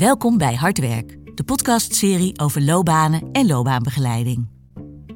Welkom 0.00 0.38
bij 0.38 0.54
Hardwerk, 0.54 1.16
de 1.34 1.44
podcastserie 1.44 2.38
over 2.38 2.62
loopbanen 2.62 3.28
en 3.32 3.46
loopbaanbegeleiding. 3.46 4.48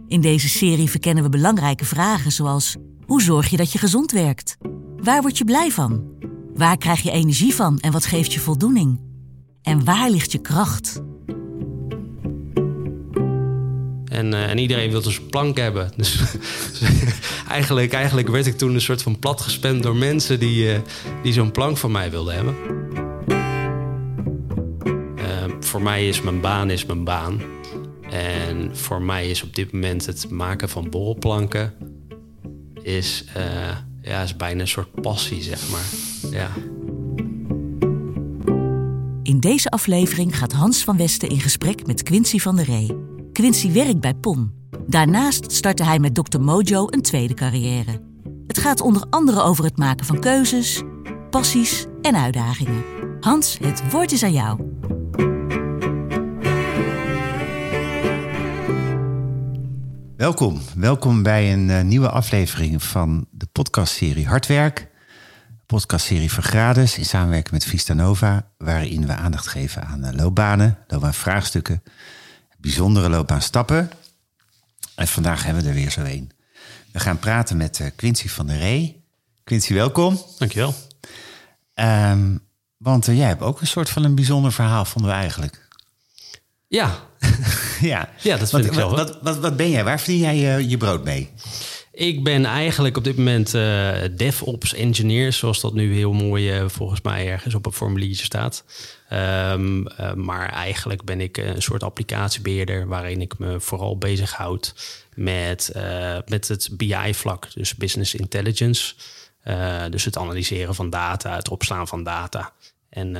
In 0.09 0.21
deze 0.21 0.49
serie 0.49 0.91
verkennen 0.91 1.25
we 1.25 1.29
belangrijke 1.29 1.85
vragen 1.85 2.33
zoals: 2.33 2.77
hoe 3.07 3.23
zorg 3.23 3.49
je 3.49 3.57
dat 3.57 3.73
je 3.73 3.79
gezond 3.79 4.13
werkt? 4.13 4.57
Waar 4.97 5.23
word 5.23 5.39
je 5.39 5.45
blij 5.45 5.71
van? 5.71 6.05
Waar 6.55 6.77
krijg 6.77 7.01
je 7.01 7.11
energie 7.11 7.55
van 7.55 7.79
en 7.79 7.93
wat 7.93 8.07
geeft 8.07 8.33
je 8.33 8.41
voldoening? 8.41 9.01
En 9.63 9.85
waar 9.85 10.11
ligt 10.11 10.33
je 10.33 10.41
kracht? 10.41 11.03
En, 14.05 14.35
eh, 14.35 14.51
en 14.51 14.59
iedereen 14.59 14.91
wil 14.91 15.03
dus 15.03 15.19
een 15.19 15.27
plank 15.27 15.57
hebben. 15.57 15.93
Dus 15.97 16.21
eigenlijk, 17.49 17.93
eigenlijk 17.93 18.29
werd 18.29 18.47
ik 18.47 18.59
toen 18.59 18.75
een 18.75 18.81
soort 18.81 19.03
van 19.03 19.19
plat 19.19 19.41
gespend 19.41 19.83
door 19.83 19.97
mensen 19.97 20.39
die, 20.39 20.73
eh, 20.73 20.81
die 21.23 21.33
zo'n 21.33 21.51
plank 21.51 21.77
van 21.77 21.93
mij 21.93 22.11
wilden 22.11 22.35
hebben. 22.35 22.55
Voor 25.75 25.83
mij 25.83 26.09
is 26.09 26.23
mijn 26.23 26.41
baan 26.41 26.71
is 26.71 26.87
mijn 26.87 27.05
baan. 27.05 27.41
En 28.11 28.77
voor 28.77 29.03
mij 29.03 29.31
is 29.31 29.43
op 29.43 29.55
dit 29.55 29.73
moment 29.73 30.07
het 30.07 30.31
maken 30.31 30.69
van 30.69 30.91
borrelplanken 30.91 31.75
is, 32.83 33.25
eh, 33.35 33.77
ja, 34.03 34.23
is 34.23 34.37
bijna 34.37 34.61
een 34.61 34.69
soort 34.69 35.01
passie, 35.01 35.43
zeg 35.43 35.71
maar. 35.71 35.85
Ja. 36.31 36.51
In 39.23 39.41
deze 39.41 39.71
aflevering 39.71 40.39
gaat 40.39 40.53
Hans 40.53 40.85
van 40.85 40.97
Westen 40.97 41.29
in 41.29 41.41
gesprek 41.41 41.87
met 41.87 42.03
Quincy 42.03 42.39
van 42.39 42.57
der 42.57 42.65
Ree. 42.65 42.97
Quincy 43.33 43.73
werkt 43.73 44.01
bij 44.01 44.15
PON. 44.15 44.53
Daarnaast 44.87 45.53
startte 45.53 45.85
hij 45.85 45.99
met 45.99 46.15
Dr. 46.15 46.41
Mojo 46.41 46.87
een 46.91 47.03
tweede 47.03 47.35
carrière. 47.35 48.01
Het 48.47 48.59
gaat 48.59 48.81
onder 48.81 49.07
andere 49.11 49.43
over 49.43 49.65
het 49.65 49.77
maken 49.77 50.07
van 50.07 50.21
keuzes, 50.21 50.83
passies 51.31 51.87
en 52.03 52.17
uitdagingen. 52.17 52.85
Hans, 53.21 53.59
het 53.59 53.91
woord 53.91 54.13
is 54.13 54.23
aan 54.23 54.33
jou. 54.33 54.73
Welkom, 60.25 60.61
welkom 60.77 61.23
bij 61.23 61.53
een 61.53 61.71
eh, 61.71 61.83
nieuwe 61.83 62.11
aflevering 62.11 62.83
van 62.83 63.27
de 63.31 63.47
podcastserie 63.53 64.27
Hardwerk. 64.27 64.89
Podcastserie 65.67 66.33
Vergrades 66.33 66.99
in 66.99 67.05
samenwerking 67.05 67.53
met 67.53 67.65
Vista 67.65 67.93
Nova, 67.93 68.51
waarin 68.59 69.07
we 69.07 69.13
aandacht 69.13 69.47
geven 69.47 69.85
aan 69.87 70.05
uh, 70.05 70.13
loopbanen, 70.13 70.79
loopbaanvraagstukken, 70.87 71.83
bijzondere 72.59 73.09
loopbaanstappen. 73.09 73.91
En 74.95 75.09
vandaag 75.09 75.45
hebben 75.45 75.63
we 75.63 75.69
er 75.69 75.75
weer 75.75 75.91
zo 75.91 76.01
een. 76.01 76.31
We 76.93 77.01
gaan 77.01 77.19
praten 77.19 77.57
met 77.57 77.81
eh, 77.81 77.87
Quincy 77.97 78.29
van 78.29 78.47
der 78.47 78.59
Ree. 78.59 79.05
Quincy, 79.45 79.75
welkom. 79.75 80.21
Dankjewel. 80.39 80.75
Ehm 81.75 82.37
want 82.77 83.07
jij 83.07 83.29
hebt 83.29 83.43
ook 83.43 83.61
een 83.61 83.67
soort 83.67 83.91
van 83.91 84.05
een 84.05 84.15
bijzonder 84.15 84.53
verhaal, 84.53 84.85
vonden 84.85 85.11
we 85.11 85.17
eigenlijk. 85.17 85.69
Ja, 86.67 86.99
ja, 87.93 88.09
Ja, 88.23 88.37
dat 88.37 88.51
vind 88.51 88.51
wat, 88.51 88.65
ik 88.65 88.73
zelf 88.73 89.19
wat, 89.23 89.39
wat, 89.39 89.57
ben 89.57 89.71
jij? 89.71 89.85
Waar 89.85 90.01
verdien 90.01 90.21
jij 90.21 90.57
eh, 90.57 90.71
je 90.71 90.77
brood 90.77 91.05
mee? 91.05 91.31
Ik 91.95 92.25
ben 92.25 92.45
eigenlijk 92.45 92.97
op 92.97 93.05
dit 93.05 93.17
moment 93.17 93.55
eh, 93.55 93.93
DevOps 94.11 94.75
engineer, 94.75 95.33
zoals 95.33 95.61
dat 95.61 95.75
nu 95.75 95.95
heel 95.95 96.13
mooi 96.13 96.51
eh, 96.51 96.69
volgens 96.69 97.01
mij 97.01 97.29
ergens 97.29 97.55
op 97.55 97.67
een 97.67 97.73
formuliertje 97.73 98.25
staat. 98.25 98.65
Ehm, 99.09 99.87
eh, 99.87 100.13
maar 100.13 100.49
eigenlijk 100.49 101.05
ben 101.05 101.21
ik 101.21 101.37
een 101.37 101.63
soort 101.63 101.83
applicatiebeheerder 101.83 102.87
waarin 102.87 103.21
ik 103.21 103.39
me 103.39 103.61
vooral 103.61 103.99
bezighoud 103.99 104.75
met, 105.15 105.73
met 106.27 106.49
het 106.49 106.69
BI-vlak, 106.73 107.55
dus 107.55 107.75
business 107.75 108.15
intelligence. 108.15 108.95
Dus 109.91 110.05
het 110.05 110.17
analyseren 110.17 110.75
van 110.75 110.91
data, 110.91 111.37
het 111.37 111.49
opslaan 111.49 111.89
van 111.89 112.03
data. 112.03 112.53
En 112.89 113.17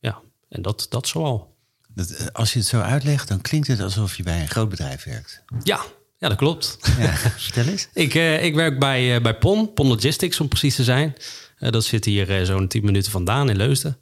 ja, 0.00 0.20
en 0.48 0.62
dat, 0.62 0.86
dat 0.90 1.08
zoal. 1.08 1.53
Dat, 1.94 2.10
eh, 2.10 2.26
als 2.32 2.52
je 2.52 2.58
het 2.58 2.68
zo 2.68 2.80
uitlegt, 2.80 3.28
dan 3.28 3.40
klinkt 3.40 3.66
het 3.66 3.80
alsof 3.80 4.16
je 4.16 4.22
bij 4.22 4.40
een 4.40 4.48
groot 4.48 4.68
bedrijf 4.68 5.04
werkt. 5.04 5.42
Ja, 5.62 5.84
ja 6.18 6.28
dat 6.28 6.36
klopt. 6.36 6.78
Ja, 6.98 7.12
vertel 7.46 7.66
eens. 7.66 7.88
Ik, 7.92 8.14
eh, 8.14 8.44
ik 8.44 8.54
werk 8.54 8.78
bij, 8.78 9.14
eh, 9.14 9.22
bij 9.22 9.38
PON, 9.38 9.72
PON 9.72 9.86
Logistics 9.86 10.40
om 10.40 10.48
precies 10.48 10.74
te 10.74 10.84
zijn. 10.84 11.14
Dat 11.58 11.84
zit 11.84 12.04
hier 12.04 12.46
zo'n 12.46 12.68
10 12.68 12.84
minuten 12.84 13.10
vandaan 13.10 13.50
in 13.50 13.56
Leusden. 13.56 13.98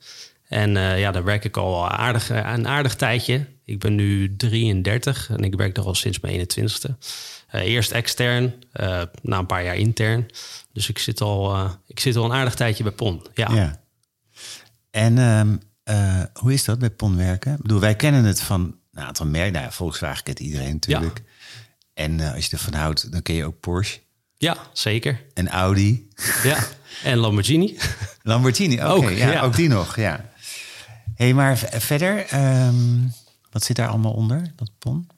En 0.49 0.71
ja, 0.75 1.11
daar 1.11 1.25
werk 1.25 1.45
ik 1.45 1.57
al 1.57 1.91
aardig, 1.91 2.31
een 2.31 2.69
aardig 2.69 2.95
tijdje. 2.95 3.47
Ik 3.65 3.79
ben 3.79 3.95
nu 3.95 4.37
33 4.37 5.31
en 5.31 5.45
ik 5.45 5.55
werk 5.55 5.77
er 5.77 5.85
al 5.85 5.95
sinds 5.95 6.21
mijn 6.21 6.35
21ste. 6.35 6.97
Eh, 7.49 7.61
eerst 7.61 7.91
extern, 7.91 8.55
na 9.23 9.39
een 9.39 9.47
paar 9.47 9.65
jaar 9.65 9.77
intern. 9.77 10.27
Dus 10.73 10.89
ik 10.89 10.99
zit 10.99 11.21
al, 11.21 11.67
ik 11.87 12.01
zit 12.01 12.17
al 12.17 12.25
een 12.25 12.33
aardig 12.33 12.55
tijdje 12.55 12.83
bij 12.83 12.93
PON. 12.93 13.27
Ja. 13.35 13.55
Ja. 13.55 13.81
En 14.91 15.19
ehm, 15.19 15.57
eh, 15.83 16.23
hoe 16.33 16.53
is 16.53 16.65
dat 16.65 16.79
bij 16.79 16.91
PON 16.91 17.17
werken? 17.17 17.53
Ik 17.53 17.63
bedoel, 17.63 17.81
wij 17.81 17.97
kennen 17.97 18.25
het 18.25 18.41
van 18.41 18.77
een 18.93 19.03
aantal 19.03 19.27
merken. 19.27 19.53
Nou, 19.53 19.73
Volkswagen 19.73 20.23
kent 20.23 20.41
iedereen 20.41 20.73
natuurlijk. 20.73 21.23
En 21.95 22.21
eh, 22.21 22.35
als 22.35 22.47
je 22.47 22.53
ervan 22.53 22.75
houdt, 22.75 23.13
dan 23.13 23.23
ken 23.23 23.35
je 23.35 23.45
ook 23.45 23.61
Porsche 23.61 24.01
ja, 24.37 24.57
zeker. 24.73 25.25
en 25.35 25.49
Audi. 25.49 26.09
Ja. 26.43 26.59
En 27.05 27.19
Lamborghini. 27.19 27.77
Lamborghini, 28.23 28.85
oké. 28.85 29.09
Ja, 29.09 29.31
ja. 29.31 29.43
ook 29.43 29.57
die 29.57 29.69
nog, 29.69 29.97
ja. 29.97 30.31
hey, 31.15 31.35
maar 31.35 31.59
verder, 31.59 32.27
ehm, 32.27 32.99
wat 33.51 33.65
zit 33.65 33.77
daar 33.77 33.89
allemaal 33.89 34.13
onder, 34.13 34.53
dat 34.57 34.71
PON? 34.79 35.09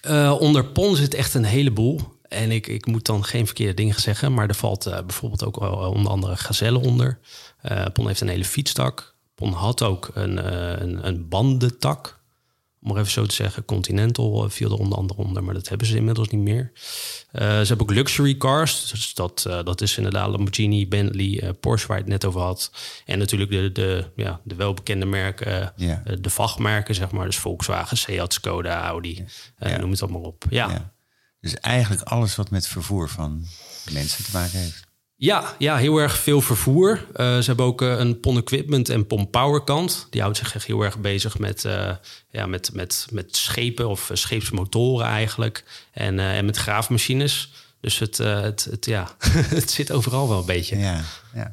Eh, 0.00 0.36
onder 0.40 0.64
PON 0.66 0.96
zit 0.96 1.14
echt 1.14 1.34
een 1.34 1.44
heleboel. 1.44 2.18
En 2.28 2.50
ik, 2.50 2.66
ik 2.66 2.86
moet 2.86 3.06
dan 3.06 3.24
geen 3.24 3.46
verkeerde 3.46 3.74
dingen 3.74 4.00
zeggen. 4.00 4.34
Maar 4.34 4.48
er 4.48 4.54
valt 4.54 4.84
bijvoorbeeld 4.84 5.44
ook 5.44 5.58
wel, 5.58 5.72
onder 5.72 6.12
andere 6.12 6.36
Gazelle 6.36 6.78
onder. 6.78 7.18
PON 7.92 8.06
heeft 8.06 8.20
een 8.20 8.28
hele 8.28 8.44
fietstak. 8.44 9.13
PON 9.34 9.52
had 9.52 9.82
ook 9.82 10.10
een, 10.14 10.38
eh, 10.38 10.80
een, 10.80 11.06
een 11.06 11.28
bandentak. 11.28 12.22
Om 12.82 12.90
maar 12.90 13.00
even 13.00 13.12
zo 13.12 13.26
te 13.26 13.34
zeggen. 13.34 13.64
Continental 13.64 14.44
eh, 14.44 14.50
viel 14.50 14.70
er 14.70 14.78
onder 14.78 14.98
andere 14.98 15.20
onder. 15.20 15.44
Maar 15.44 15.54
dat 15.54 15.68
hebben 15.68 15.86
ze 15.86 15.96
inmiddels 15.96 16.28
niet 16.28 16.40
meer. 16.40 16.72
Eh, 17.30 17.48
ze 17.48 17.66
hebben 17.66 17.80
ook 17.80 17.92
luxury 17.94 18.36
cars. 18.36 18.90
Dus 18.90 19.14
dat, 19.14 19.42
dat 19.42 19.80
is 19.80 19.96
inderdaad 19.96 20.28
Lamborghini, 20.28 20.88
Bentley, 20.88 21.52
Porsche 21.60 21.88
waar 21.88 21.96
je 21.96 22.02
het 22.02 22.12
net 22.12 22.24
over 22.24 22.40
had. 22.40 22.70
En 23.04 23.18
natuurlijk 23.18 23.50
de, 23.50 23.72
de, 23.72 24.10
ja, 24.16 24.40
de 24.44 24.54
welbekende 24.54 25.06
merken. 25.06 25.72
De 26.20 26.30
vachtmerken, 26.30 26.94
zeg 26.94 27.10
maar. 27.10 27.26
Dus 27.26 27.36
Volkswagen, 27.36 27.96
Seat, 27.96 28.32
Skoda, 28.32 28.82
Audi. 28.82 29.24
Noem 29.58 29.90
het 29.90 30.02
allemaal 30.02 30.20
op. 30.20 30.44
Ja. 30.50 30.68
Ja. 30.70 30.92
Dus 31.40 31.54
eigenlijk 31.54 32.02
alles 32.02 32.36
wat 32.36 32.50
met 32.50 32.66
vervoer 32.66 33.08
van 33.08 33.46
mensen 33.90 34.24
te 34.24 34.30
maken 34.32 34.58
heeft. 34.58 34.83
Ja, 35.16 35.54
ja, 35.58 35.76
heel 35.76 35.98
erg 35.98 36.18
veel 36.18 36.40
vervoer. 36.40 37.06
Eh, 37.14 37.38
ze 37.38 37.44
hebben 37.44 37.64
ook 37.66 37.82
eh, 37.82 37.98
een 37.98 38.20
PON 38.20 38.36
Equipment 38.36 38.88
en 38.88 39.06
PON 39.06 39.30
Power 39.30 39.64
kant. 39.64 40.06
Die 40.10 40.20
houdt 40.20 40.36
zich 40.36 40.54
echt 40.54 40.66
heel 40.66 40.82
erg 40.82 40.98
bezig 40.98 41.38
met, 41.38 41.64
eh, 41.64 41.90
ja, 42.30 42.46
met, 42.46 42.70
met, 42.72 43.06
met 43.10 43.36
schepen 43.36 43.88
of 43.88 44.10
scheepsmotoren 44.12 45.06
eigenlijk. 45.06 45.64
En, 45.92 46.18
en 46.18 46.44
met 46.44 46.56
graafmachines. 46.56 47.52
Dus 47.80 47.98
het, 47.98 48.16
het, 48.18 48.64
het, 48.70 48.86
ja, 48.86 49.14
het 49.58 49.70
zit 49.70 49.92
overal 49.92 50.28
wel 50.28 50.38
een 50.38 50.46
beetje. 50.46 50.78
Ja, 50.78 50.92
Ja, 50.92 51.04
ja. 51.34 51.50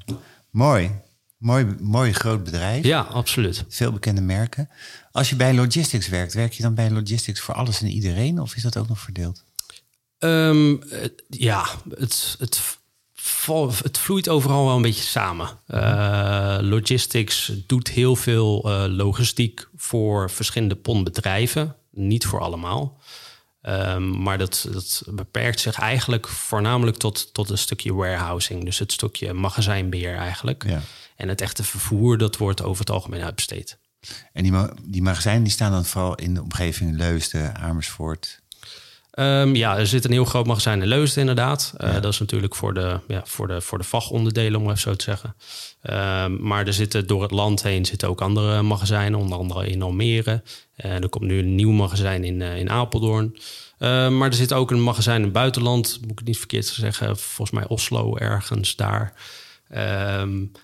Mooi. 0.50 0.92
Mooi, 1.38 1.76
mooi 1.80 2.14
groot 2.14 2.44
bedrijf. 2.44 2.86
absoluut. 3.02 3.66
Veel 3.70 3.92
bekende 3.92 4.22
merken. 4.22 4.70
Als 5.12 5.30
je 5.30 5.36
bij 5.36 5.54
logistics 5.54 6.08
werkt, 6.08 6.34
werk 6.34 6.54
je 6.54 6.64
dan 6.64 6.76
bij 6.76 6.92
logistics 6.92 7.40
voor 7.40 7.54
alles 7.54 7.82
en 7.82 7.88
iedereen? 7.88 8.40
Of 8.40 8.56
is 8.56 8.62
dat 8.62 8.78
ook 8.78 8.88
nog 8.88 9.00
verdeeld? 9.00 9.44
Ehm, 10.18 10.76
ja, 11.28 11.66
het, 11.90 12.36
het, 12.40 12.80
het 13.84 13.98
vloeit 13.98 14.30
overal 14.30 14.66
wel 14.66 14.76
een 14.76 14.82
beetje 14.82 15.04
samen. 15.04 15.50
Eh, 15.68 16.58
logistics 16.62 17.52
doet 17.68 17.88
heel 17.88 18.16
veel 18.16 18.64
eh, 18.72 18.84
logistiek 18.88 19.68
voor 19.76 20.30
verschillende 20.30 20.76
PON-bedrijven. 20.76 21.76
Niet 21.92 22.26
voor 22.26 22.40
allemaal. 22.40 23.00
Ehm, 23.62 24.22
maar 24.22 24.38
dat, 24.38 24.68
dat 24.72 25.04
beperkt 25.08 25.60
zich 25.60 25.80
eigenlijk 25.80 26.28
voornamelijk 26.28 26.98
tot, 26.98 27.34
tot 27.34 27.50
een 27.50 27.58
stukje 27.58 27.94
warehousing. 27.94 28.66
Dus 28.66 28.80
het 28.80 28.92
stukje 28.92 29.34
magazijnbeheer 29.34 30.16
eigenlijk. 30.16 30.64
Ja. 30.68 30.82
En 31.16 31.30
het 31.30 31.42
echte 31.42 31.64
vervoer, 31.64 32.18
dat 32.18 32.38
wordt 32.38 32.62
over 32.64 32.80
het 32.80 32.90
algemeen 32.90 33.24
uitbesteed. 33.24 33.78
En 34.34 34.44
die, 34.44 34.52
ma- 34.52 34.74
die 34.84 35.02
magazijnen 35.02 35.44
die 35.44 35.52
staan 35.52 35.72
dan 35.72 35.86
vooral 35.86 36.16
in 36.16 36.34
de 36.34 36.42
omgeving 36.42 36.98
Leusden, 36.98 37.56
Amersfoort. 37.56 38.40
Ehm, 39.12 39.56
ja, 39.56 39.78
er 39.78 39.88
zit 39.88 40.06
een 40.06 40.12
heel 40.12 40.26
groot 40.26 40.46
magazijn 40.46 40.82
in 40.82 40.88
Leusden 40.88 41.20
inderdaad. 41.20 41.74
Eh, 41.78 41.94
Dat 41.94 42.14
is 42.14 42.20
natuurlijk 42.20 42.56
voor 42.56 42.74
de, 42.74 43.00
ja, 43.08 43.22
voor, 43.26 43.48
de, 43.48 43.62
voor 43.62 43.78
de 43.78 43.84
vachtonderdelen, 43.84 44.60
om 44.60 44.66
even 44.66 44.78
zo 44.80 44.96
te 44.96 45.04
zeggen. 45.04 45.36
Ehm, 45.82 46.48
maar 46.48 46.68
er 46.68 46.74
zitten 46.74 47.08
door 47.08 47.22
het 47.22 47.32
land 47.32 47.64
heen 47.64 47.86
zitten 47.86 48.10
ook 48.10 48.22
andere 48.22 48.62
magazijnen, 48.62 49.20
onder 49.20 49.38
andere 49.38 49.68
in 49.68 49.82
Almere. 49.82 50.44
Eh, 50.76 51.04
er 51.04 51.10
komt 51.10 51.24
nu 51.24 51.40
een 51.40 51.56
nieuw 51.56 51.72
magazijn 51.72 52.24
in, 52.24 52.42
eh, 52.42 52.58
in 52.58 52.70
Apeldoorn. 52.70 53.38
Ehm, 53.78 54.18
maar 54.18 54.28
er 54.28 54.34
zit 54.36 54.54
ook 54.54 54.72
een 54.72 54.82
magazijn 54.84 55.18
in 55.18 55.24
het 55.24 55.34
buitenland, 55.34 55.98
moet 56.02 56.12
ik 56.12 56.18
het 56.18 56.28
niet 56.28 56.38
verkeerd 56.38 56.66
zeggen. 56.66 57.18
Volgens 57.18 57.60
mij 57.60 57.68
Oslo 57.68 58.18
ergens 58.18 58.76
daar. 58.76 59.14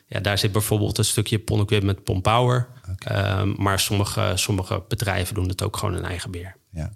Ja, 0.07 0.19
daar 0.21 0.38
zit 0.38 0.51
bijvoorbeeld 0.51 0.97
een 0.97 1.05
stukje 1.05 1.39
Pon 1.39 1.59
Equipment, 1.61 2.03
Pon 2.03 2.21
Power. 2.21 2.67
Ehm, 2.97 3.53
maar 3.57 3.79
sommige, 3.79 4.31
sommige 4.35 4.83
bedrijven 4.88 5.35
doen 5.35 5.47
het 5.47 5.63
ook 5.63 5.77
gewoon 5.77 5.95
in 5.95 6.03
eigen 6.03 6.31
beheer. 6.31 6.55
Ja. 6.71 6.94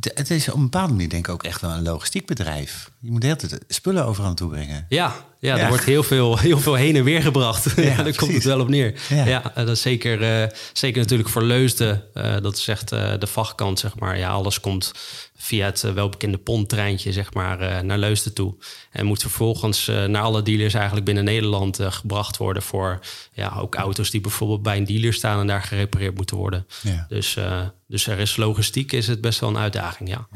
Het, 0.00 0.30
is 0.30 0.48
op 0.48 0.54
een 0.54 0.62
bepaalde 0.62 0.92
manier 0.92 1.08
denk 1.08 1.26
ik 1.26 1.32
ook 1.32 1.42
echt 1.42 1.60
wel 1.60 1.70
een 1.70 1.82
logistiek 1.82 2.26
bedrijf. 2.26 2.90
Je 3.00 3.10
moet 3.10 3.20
de 3.20 3.26
hele 3.26 3.38
tijd 3.38 3.64
spullen 3.68 4.04
overal 4.06 4.26
naartoe 4.26 4.48
brengen. 4.48 4.86
Ja, 4.88 5.14
ja, 5.40 5.58
er 5.58 5.68
wordt 5.68 5.84
heel 5.84 6.02
veel, 6.02 6.38
heel 6.38 6.58
veel 6.60 6.74
heen 6.74 6.96
en 6.96 7.04
weer 7.04 7.22
gebracht. 7.22 7.76
Ja, 7.76 7.96
daar 8.02 8.14
komt 8.14 8.32
het 8.32 8.44
wel 8.44 8.60
op 8.60 8.68
neer. 8.68 8.94
Ja. 9.08 9.24
Ja, 9.26 9.50
eh, 9.54 9.66
dat 9.66 9.76
is 9.76 9.80
zeker, 9.80 10.42
eh, 10.42 10.48
zeker 10.72 11.00
natuurlijk 11.00 11.28
voor 11.28 11.42
Leusden. 11.42 12.02
eh, 12.14 12.36
dat 12.42 12.56
is 12.56 12.68
echt 12.68 12.92
eh, 12.92 13.12
de 13.18 13.26
vachtkant, 13.26 13.78
zeg 13.78 13.98
maar. 13.98 14.18
Ja, 14.18 14.30
alles 14.30 14.60
komt 14.60 14.92
via 15.36 15.66
het 15.66 15.84
eh, 15.84 15.92
welbekende 15.92 16.38
ponttreintje, 16.38 17.12
zeg 17.12 17.34
maar, 17.34 17.60
eh, 17.60 17.80
naar 17.80 17.98
Leusden 17.98 18.34
toe. 18.34 18.54
En 18.90 19.06
moet 19.06 19.20
vervolgens 19.20 19.88
eh, 19.88 20.04
naar 20.04 20.22
alle 20.22 20.42
dealers 20.42 20.74
eigenlijk 20.74 21.04
binnen 21.04 21.24
Nederland 21.24 21.78
gebracht 21.82 22.36
worden... 22.36 22.62
voor 22.62 23.00
ja, 23.32 23.54
ook 23.56 23.74
auto's 23.74 24.10
die 24.10 24.20
bijvoorbeeld 24.20 24.62
bij 24.62 24.76
een 24.76 24.84
dealer 24.84 25.12
staan... 25.12 25.40
en 25.40 25.46
daar 25.46 25.62
gerepareerd 25.62 26.14
moeten 26.14 26.36
worden. 26.36 26.66
Ja. 26.82 27.06
Dus, 27.08 27.38
dus 27.86 28.06
er 28.06 28.18
is 28.18 28.36
logistiek, 28.36 28.92
is 28.92 29.06
het 29.06 29.20
best 29.20 29.40
wel 29.40 29.48
een 29.48 29.58
uitdaging, 29.58 30.08
ja. 30.08 30.28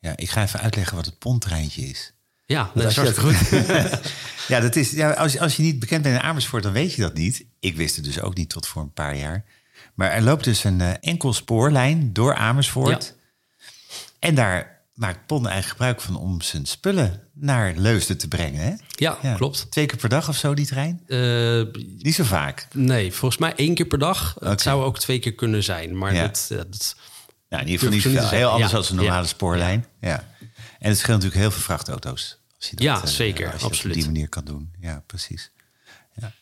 Ja, 0.00 0.16
ik 0.16 0.30
ga 0.30 0.42
even 0.42 0.60
uitleggen 0.60 0.96
wat 0.96 1.06
het 1.06 1.18
ponttreintje 1.18 1.82
is. 1.82 2.12
Ja, 2.46 2.70
dat 2.74 2.84
is 2.84 2.96
hartstikke 2.96 3.34
goed. 3.34 4.00
Ja, 4.48 4.60
dat 4.60 4.76
is, 4.76 4.90
ja 4.90 5.10
als, 5.10 5.38
als 5.38 5.56
je 5.56 5.62
niet 5.62 5.78
bekend 5.78 6.02
bent 6.02 6.14
in 6.14 6.22
Amersfoort, 6.22 6.62
dan 6.62 6.72
weet 6.72 6.94
je 6.94 7.02
dat 7.02 7.14
niet. 7.14 7.44
Ik 7.60 7.76
wist 7.76 7.96
het 7.96 8.04
dus 8.04 8.20
ook 8.20 8.34
niet 8.34 8.48
tot 8.48 8.66
voor 8.66 8.82
een 8.82 8.92
paar 8.92 9.16
jaar. 9.16 9.44
Maar 9.94 10.10
er 10.10 10.22
loopt 10.22 10.44
dus 10.44 10.64
een 10.64 10.80
enkel 11.00 11.32
spoorlijn 11.32 12.12
door 12.12 12.34
Amersfoort. 12.34 13.14
En 14.18 14.34
daar 14.34 14.80
maakt 14.94 15.26
Pon 15.26 15.38
eigenlijk 15.46 15.68
gebruik 15.68 16.00
van 16.00 16.16
om 16.16 16.40
zijn 16.40 16.66
spullen 16.66 17.22
naar 17.34 17.74
Leusden 17.76 18.18
te 18.18 18.28
brengen. 18.28 18.60
Hè? 18.60 18.74
Ja, 18.88 19.18
klopt. 19.36 19.70
Twee 19.70 19.86
keer 19.86 19.98
per 19.98 20.08
dag 20.08 20.28
of 20.28 20.36
zo, 20.36 20.54
die 20.54 20.66
trein? 20.66 21.02
Eh, 21.06 21.62
Niet 21.98 22.14
zo 22.14 22.24
vaak. 22.24 22.66
nee, 22.72 23.12
volgens 23.12 23.40
mij 23.40 23.54
één 23.54 23.74
keer 23.74 23.86
per 23.86 23.98
dag. 23.98 24.36
Het 24.40 24.60
zou 24.60 24.84
ook 24.84 24.98
twee 24.98 25.18
keer 25.18 25.34
kunnen 25.34 25.64
zijn. 25.64 25.98
Maar 25.98 26.14
Ja. 26.14 26.22
dat, 26.26 26.48
eh, 26.50 26.56
dat, 26.58 26.96
Nou, 27.48 27.62
in 27.62 27.68
ieder 27.68 27.90
geval 27.92 28.12
niet 28.12 28.30
Heel 28.30 28.48
anders 28.50 28.70
Ja. 28.70 28.76
dan 28.78 28.86
een 28.88 28.96
normale 28.96 29.22
Ja. 29.22 29.28
spoorlijn. 29.28 29.86
Ja. 30.00 30.24
En 30.78 30.88
het 30.88 30.98
scheelt 30.98 31.16
natuurlijk 31.22 31.40
heel 31.40 31.50
veel 31.50 31.60
vrachtauto's. 31.62 32.38
Als 32.58 32.68
je 32.70 32.76
dat, 32.76 32.84
Ja, 32.84 33.00
eh, 33.02 33.06
zeker, 33.06 33.44
Als 33.44 33.52
je 33.54 33.58
dat 33.58 33.62
op 33.66 33.70
absoluut. 33.72 33.94
die 33.94 34.04
manier 34.04 34.28
kan 34.28 34.44
doen. 34.44 34.72
Ja, 34.80 35.02
precies. 35.06 35.50
Ja. 36.14 36.32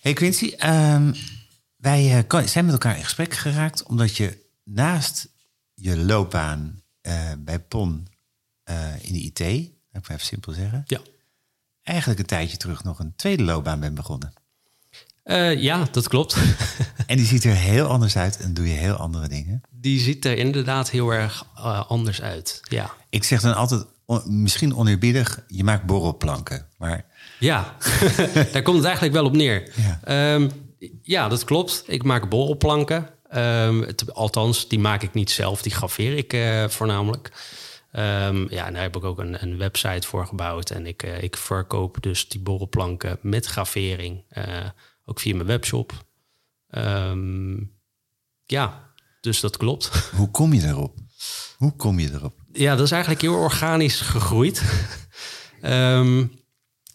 Hey 0.00 0.12
Quincy, 0.12 0.54
ehm, 0.56 1.12
wij 1.76 2.24
kan- 2.26 2.48
zijn 2.48 2.64
met 2.64 2.74
elkaar 2.74 2.96
in 2.96 3.04
gesprek 3.04 3.34
geraakt... 3.34 3.82
omdat 3.82 4.16
je 4.16 4.38
naast 4.64 5.28
je 5.80 5.96
loopbaan 5.96 6.82
eh, 7.00 7.30
bij 7.38 7.58
PON 7.58 8.06
eh, 8.62 8.76
in 9.00 9.12
de 9.12 9.18
IT... 9.20 9.38
laat 9.40 9.48
ik 10.02 10.08
maar 10.08 10.10
even 10.10 10.26
simpel 10.26 10.52
zeggen... 10.52 10.82
ja. 10.86 11.00
eigenlijk 11.82 12.20
een 12.20 12.26
tijdje 12.26 12.56
terug 12.56 12.84
nog 12.84 12.98
een 12.98 13.12
tweede 13.16 13.42
loopbaan 13.42 13.80
bent 13.80 13.94
begonnen. 13.94 14.32
Eh, 15.22 15.62
ja, 15.62 15.86
dat 15.90 16.08
klopt. 16.08 16.36
En 17.06 17.16
die 17.16 17.26
ziet 17.26 17.44
er 17.44 17.54
heel 17.54 17.86
anders 17.86 18.16
uit 18.16 18.36
en 18.40 18.54
doe 18.54 18.68
je 18.68 18.74
heel 18.74 18.94
andere 18.94 19.28
dingen. 19.28 19.60
Die 19.70 20.00
ziet 20.00 20.24
er 20.24 20.38
inderdaad 20.38 20.90
heel 20.90 21.10
erg 21.10 21.46
anders 21.88 22.22
uit. 22.22 22.60
Ja, 22.68 22.90
Ik 23.08 23.24
zeg 23.24 23.40
dan 23.40 23.54
altijd, 23.54 23.84
on- 24.04 24.42
misschien 24.42 24.76
oneerbiedig, 24.76 25.44
je 25.48 25.64
maakt 25.64 25.84
borrelplanken. 25.86 26.66
Maar 26.78 27.04
ja. 27.38 27.76
daar 28.52 28.62
komt 28.62 28.76
het 28.76 28.84
eigenlijk 28.84 29.14
wel 29.14 29.24
op 29.24 29.32
neer. 29.36 29.72
Ja. 29.76 30.00
Ehm, 30.04 30.48
ja 31.02 31.28
dat 31.28 31.44
klopt. 31.44 31.84
Ik 31.86 32.02
maak 32.02 32.28
borrelplanken. 32.28 33.08
Ehm, 33.36 33.80
het- 33.80 34.14
althans, 34.14 34.68
die 34.68 34.78
maak 34.78 35.02
ik 35.02 35.12
niet 35.14 35.30
zelf. 35.30 35.62
Die 35.62 35.72
graveer 35.74 36.16
ik 36.16 36.32
eh, 36.32 36.68
voornamelijk. 36.68 37.30
Ehm, 37.92 38.46
ja, 38.54 38.66
en 38.66 38.72
daar 38.72 38.82
heb 38.82 38.96
ik 38.96 39.04
ook 39.04 39.18
een, 39.18 39.42
een 39.42 39.56
website 39.58 40.06
voor 40.06 40.26
gebouwd. 40.26 40.70
En 40.70 40.86
ik, 40.86 41.02
eh, 41.02 41.22
ik 41.22 41.36
verkoop 41.36 41.96
dus 42.00 42.28
die 42.28 42.40
borrelplanken 42.40 43.18
met 43.20 43.46
gravering. 43.46 44.24
eh, 44.28 44.44
ook 45.04 45.20
via 45.20 45.34
mijn 45.34 45.46
webshop. 45.46 45.92
Ehm, 46.70 47.56
ja, 48.44 48.90
dus 49.20 49.40
dat 49.40 49.56
klopt. 49.56 49.86
hoe 50.16 50.30
kom 50.30 50.52
je 50.52 50.60
daarop? 50.60 50.94
Hoe 51.56 51.76
kom 51.76 51.98
je 51.98 52.12
erop? 52.12 52.34
Ja, 52.52 52.74
dat 52.76 52.84
is 52.84 52.90
eigenlijk 52.90 53.22
heel 53.22 53.34
organisch 53.34 54.00
gegroeid. 54.00 54.62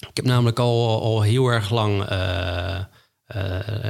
Ik 0.09 0.17
heb 0.17 0.25
namelijk 0.25 0.59
al, 0.59 1.01
al 1.01 1.21
heel 1.21 1.47
erg 1.47 1.69
lang, 1.69 2.05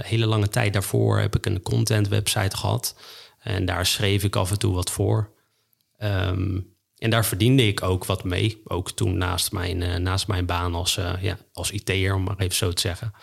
hele 0.02 0.26
lange 0.26 0.50
tijd 0.50 0.74
daarvoor, 0.74 1.20
heb 1.20 1.36
ik 1.36 1.46
een 1.46 1.62
content 1.62 2.08
website 2.08 2.58
gehad. 2.58 2.96
En 3.40 3.66
daar 3.66 3.86
schreef 3.86 4.24
ik 4.24 4.36
af 4.36 4.52
en 4.52 4.60
toe 4.60 4.74
wat 4.74 4.92
voor. 4.92 5.30
Ehm, 5.98 6.60
en 7.02 7.10
daar 7.10 7.26
verdiende 7.26 7.68
ik 7.68 7.84
ook 7.84 8.06
wat 8.06 8.24
mee. 8.24 8.62
Ook 8.66 8.92
toen 8.92 9.18
naast 9.18 9.52
mijn, 9.52 9.82
eh, 9.82 9.96
naast 9.96 10.28
mijn 10.28 10.46
baan 10.46 10.76
als, 10.76 10.98
eh, 10.98 11.14
ja, 11.22 11.38
als 11.54 11.72
IT'er, 11.72 12.16
om 12.16 12.24
maar 12.24 12.38
even 12.38 12.56
zo 12.56 12.72
te 12.72 12.82
zeggen. 12.82 13.14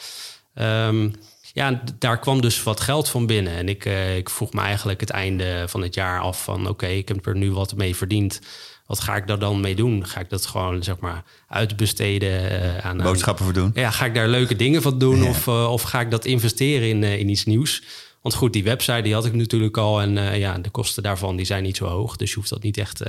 Ehm, 0.54 1.10
ja, 1.52 1.82
daar 1.98 2.18
kwam 2.18 2.40
dus 2.40 2.62
wat 2.62 2.80
geld 2.80 3.08
van 3.08 3.26
binnen. 3.26 3.52
En 3.52 3.68
ik, 3.68 3.84
eh, 3.84 4.16
ik 4.16 4.30
vroeg 4.30 4.52
me 4.52 4.60
eigenlijk 4.60 5.00
het 5.00 5.10
einde 5.10 5.64
van 5.68 5.82
het 5.82 5.94
jaar 5.94 6.20
af 6.20 6.42
van... 6.42 6.68
oké, 6.68 6.86
ik 6.86 7.08
heb 7.08 7.26
er 7.26 7.36
nu 7.36 7.52
wat 7.52 7.76
mee 7.76 7.96
verdiend. 7.96 8.40
Wat 8.88 9.00
ga 9.00 9.16
ik 9.16 9.26
daar 9.26 9.38
dan 9.38 9.60
mee 9.60 9.74
doen? 9.74 10.06
Ga 10.06 10.20
ik 10.20 10.30
dat 10.30 10.46
gewoon, 10.46 10.82
zeg 10.82 10.98
maar, 10.98 11.24
uitbesteden 11.48 12.50
eh, 12.50 12.86
aan... 12.86 12.96
Boodschappen 12.96 13.44
voor 13.44 13.54
doen? 13.54 13.70
ja, 13.74 13.90
ga 13.90 14.04
ik 14.04 14.14
daar 14.14 14.28
leuke 14.28 14.56
dingen 14.56 14.82
van 14.82 14.98
doen 14.98 15.22
Ja. 15.22 15.28
of, 15.28 15.46
eh, 15.46 15.72
of 15.72 15.82
ga 15.82 16.00
ik 16.00 16.10
dat 16.10 16.24
investeren 16.24 16.88
in, 16.88 17.04
eh, 17.04 17.18
in 17.18 17.28
iets 17.28 17.44
nieuws? 17.44 17.82
Want 18.22 18.34
goed, 18.34 18.52
die 18.52 18.64
website 18.64 19.02
die 19.02 19.14
had 19.14 19.24
ik 19.24 19.34
natuurlijk 19.34 19.76
al 19.76 20.00
en 20.00 20.38
ja, 20.38 20.58
de 20.58 20.70
kosten 20.70 21.02
daarvan 21.02 21.36
die 21.36 21.46
zijn 21.46 21.62
niet 21.62 21.76
zo 21.76 21.86
hoog. 21.86 22.16
Dus 22.16 22.30
je 22.30 22.36
hoeft 22.36 22.48
dat 22.48 22.62
niet 22.62 22.76
echt 22.76 23.02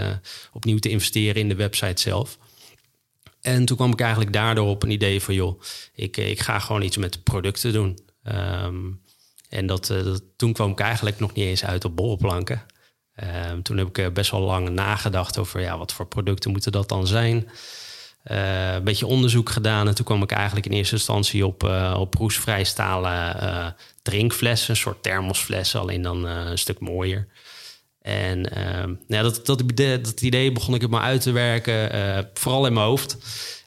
opnieuw 0.54 0.80
te 0.80 0.90
investeren 0.90 1.42
in 1.42 1.50
de 1.50 1.56
website 1.56 2.02
zelf. 2.02 2.38
En 3.42 3.66
toen 3.66 3.78
kwam 3.78 3.92
ik 3.92 4.00
eigenlijk 4.00 4.34
daardoor 4.34 4.68
op 4.68 4.84
een 4.84 4.92
idee 4.92 5.22
van 5.22 5.34
joh, 5.34 5.62
ik, 5.96 6.18
ik 6.18 6.40
ga 6.40 6.60
gewoon 6.60 6.82
iets 6.82 6.98
met 6.98 7.24
producten 7.24 7.74
doen. 7.74 8.00
Ehm, 8.24 8.76
en 9.50 9.66
dat, 9.66 9.88
dat, 9.88 10.24
toen 10.36 10.54
kwam 10.54 10.72
ik 10.72 10.80
eigenlijk 10.80 11.20
nog 11.20 11.34
niet 11.34 11.46
eens 11.46 11.66
uit 11.66 11.86
op 11.86 11.96
borrelplanken. 11.96 12.66
Ehm, 13.20 13.62
toen 13.62 13.78
heb 13.78 13.88
ik 13.88 13.98
eh, 13.98 14.12
best 14.12 14.32
wel 14.32 14.42
lang 14.42 14.70
nagedacht 14.70 15.38
over 15.38 15.62
ja, 15.62 15.78
wat 15.78 15.94
voor 15.94 16.08
producten 16.08 16.52
moeten 16.52 16.72
dat 16.72 16.90
dan 16.90 17.08
zijn. 17.08 17.50
Eh, 18.24 18.74
een 18.74 18.84
beetje 18.84 19.06
onderzoek 19.06 19.50
gedaan. 19.50 19.88
En 19.88 19.96
toen 19.96 20.06
kwam 20.06 20.22
ik 20.24 20.32
eigenlijk 20.32 20.66
in 20.66 20.72
eerste 20.72 20.96
instantie 20.96 21.46
op, 21.46 21.64
eh 21.64 21.96
op 22.00 22.14
roestvrij 22.14 22.64
stalen 22.64 23.76
drinkflessen. 24.02 24.70
Een 24.70 24.76
soort 24.76 25.04
thermosflessen, 25.04 25.80
alleen 25.80 26.02
dan 26.02 26.26
een 26.26 26.58
stuk 26.58 26.80
mooier. 26.80 27.28
En 28.02 28.56
ehm, 28.56 28.94
ja, 29.08 29.22
dat, 29.22 29.46
dat, 29.46 29.62
idee- 30.22 30.52
begon 30.52 30.76
ik 30.76 30.90
maar 30.90 31.02
uit 31.02 31.22
te 31.22 31.32
werken, 31.32 32.30
vooral 32.34 32.66
in 32.66 32.74
mijn 32.74 32.86
hoofd. 32.86 33.18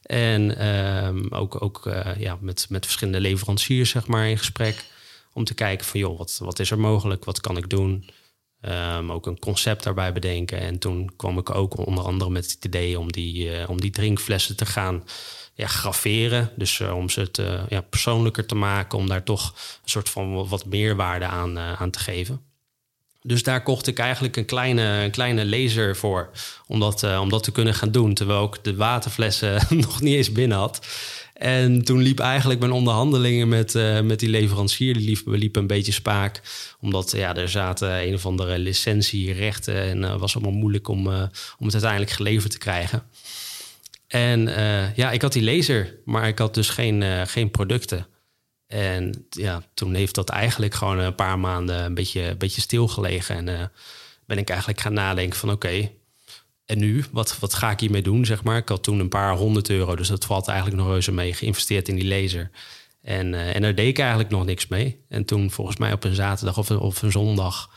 En 0.02 0.58
ehm, 0.58 1.26
ook, 1.30 1.62
ook 1.62 1.90
ja, 2.18 2.38
met, 2.40 2.66
met 2.68 2.84
verschillende 2.84 3.20
leveranciers 3.20 3.90
zeg 3.90 4.06
maar, 4.06 4.28
in 4.28 4.38
gesprek. 4.38 4.84
Om 5.32 5.44
te 5.44 5.54
kijken 5.54 5.86
van, 5.86 6.00
joh, 6.00 6.18
wat, 6.18 6.38
wat 6.42 6.58
is 6.58 6.70
er 6.70 6.78
mogelijk? 6.78 7.24
Wat 7.24 7.40
kan 7.40 7.56
ik 7.56 7.70
doen? 7.70 8.04
Ehm, 8.62 9.12
ook 9.12 9.26
een 9.26 9.38
concept 9.38 9.82
daarbij 9.82 10.12
bedenken. 10.12 10.60
En 10.60 10.78
toen 10.78 11.10
kwam 11.16 11.38
ik 11.38 11.54
ook 11.54 11.86
onder 11.86 12.04
andere 12.04 12.30
met 12.30 12.50
het 12.50 12.64
idee 12.64 12.98
om 12.98 13.12
die, 13.12 13.52
eh, 13.52 13.70
om 13.70 13.80
die 13.80 13.90
drinkflessen 13.90 14.56
te 14.56 14.66
gaan 14.66 15.04
ja, 15.54 15.66
graveren. 15.66 16.50
Dus 16.56 16.80
eh, 16.80 16.96
om 16.96 17.08
ze 17.08 17.30
te, 17.30 17.60
ja, 17.68 17.80
persoonlijker 17.80 18.46
te 18.46 18.54
maken, 18.54 18.98
om 18.98 19.08
daar 19.08 19.22
toch 19.22 19.48
een 19.82 19.90
soort 19.90 20.08
van 20.08 20.48
wat 20.48 20.64
meerwaarde 20.64 21.24
aan, 21.24 21.58
eh, 21.58 21.80
aan 21.80 21.90
te 21.90 21.98
geven. 21.98 22.40
Dus 23.22 23.42
daar 23.42 23.62
kocht 23.62 23.86
ik 23.86 23.98
eigenlijk 23.98 24.36
een 24.36 24.44
kleine, 24.44 24.82
een 24.82 25.10
kleine 25.10 25.46
laser 25.46 25.96
voor 25.96 26.30
om 26.66 26.82
eh, 26.82 27.20
om 27.20 27.28
dat 27.28 27.42
te 27.42 27.52
kunnen 27.52 27.74
gaan 27.74 27.90
doen. 27.90 28.14
Terwijl 28.14 28.44
ik 28.44 28.64
de 28.64 28.76
waterflessen 28.76 29.60
nog 29.86 30.00
niet 30.00 30.14
eens 30.14 30.32
binnen 30.32 30.58
had. 30.58 30.86
En 31.34 31.84
toen 31.84 32.02
liep 32.02 32.18
eigenlijk 32.18 32.60
mijn 32.60 32.72
onderhandelingen 32.72 33.48
met, 33.48 33.74
eh, 33.74 34.00
met 34.00 34.20
die 34.20 34.28
leverancier, 34.28 34.94
die 34.94 35.20
liep, 35.24 35.56
een 35.56 35.66
beetje 35.66 35.92
spaak. 35.92 36.40
Omdat 36.80 37.10
ja, 37.10 37.36
er 37.36 37.48
zaten 37.48 38.06
een 38.06 38.14
of 38.14 38.26
andere 38.26 38.58
licentierechten 38.58 39.82
en 39.82 40.02
het 40.02 40.20
was 40.20 40.34
allemaal 40.34 40.52
moeilijk 40.52 40.88
om, 40.88 41.06
eh, 41.06 41.22
om 41.58 41.64
het 41.64 41.72
uiteindelijk 41.72 42.10
geleverd 42.10 42.52
te 42.52 42.58
krijgen. 42.58 43.02
En 44.12 44.56
eh, 44.56 44.94
ja, 44.94 45.10
ik 45.10 45.22
had 45.22 45.32
die 45.32 45.42
laser, 45.42 45.98
maar 46.04 46.28
ik 46.28 46.38
had 46.38 46.54
dus 46.54 46.68
geen, 46.68 47.02
eh, 47.02 47.22
geen 47.26 47.50
producten. 47.50 48.06
En 48.66 49.26
ja, 49.30 49.62
toen 49.74 49.94
heeft 49.94 50.14
dat 50.14 50.28
eigenlijk 50.28 50.74
gewoon 50.74 50.98
een 50.98 51.14
paar 51.14 51.38
maanden 51.38 51.84
een 51.84 51.94
beetje, 51.94 52.22
een 52.22 52.38
beetje 52.38 52.60
stilgelegen. 52.60 53.36
En 53.36 53.48
eh, 53.48 53.66
ben 54.26 54.38
ik 54.38 54.48
eigenlijk 54.48 54.80
gaan 54.80 54.92
nadenken 54.92 55.38
van 55.38 55.50
oké, 55.50 55.90
en 56.72 56.78
nu? 56.78 57.04
Wat, 57.10 57.36
wat 57.38 57.54
ga 57.54 57.70
ik 57.70 57.80
hiermee 57.80 58.02
doen, 58.02 58.24
zeg 58.24 58.44
maar? 58.44 58.56
Ik 58.56 58.68
had 58.68 58.82
toen 58.82 58.98
een 58.98 59.08
paar 59.08 59.36
honderd 59.36 59.70
euro, 59.70 59.96
dus 59.96 60.08
dat 60.08 60.24
valt 60.24 60.48
eigenlijk 60.48 60.78
nog 60.78 60.88
reuze 60.88 61.12
mee, 61.12 61.34
geïnvesteerd 61.34 61.88
in 61.88 61.94
die 61.94 62.06
laser. 62.06 62.50
En, 63.02 63.34
eh, 63.34 63.54
en 63.54 63.62
daar 63.62 63.74
deed 63.74 63.88
ik 63.88 63.98
eigenlijk 63.98 64.30
nog 64.30 64.44
niks 64.44 64.66
mee. 64.66 64.98
En 65.08 65.24
toen 65.24 65.50
volgens 65.50 65.76
mij 65.76 65.92
op 65.92 66.04
een 66.04 66.14
zaterdag 66.14 66.58
of 66.58 66.70
of 66.70 67.02
een 67.02 67.10
zondag... 67.10 67.70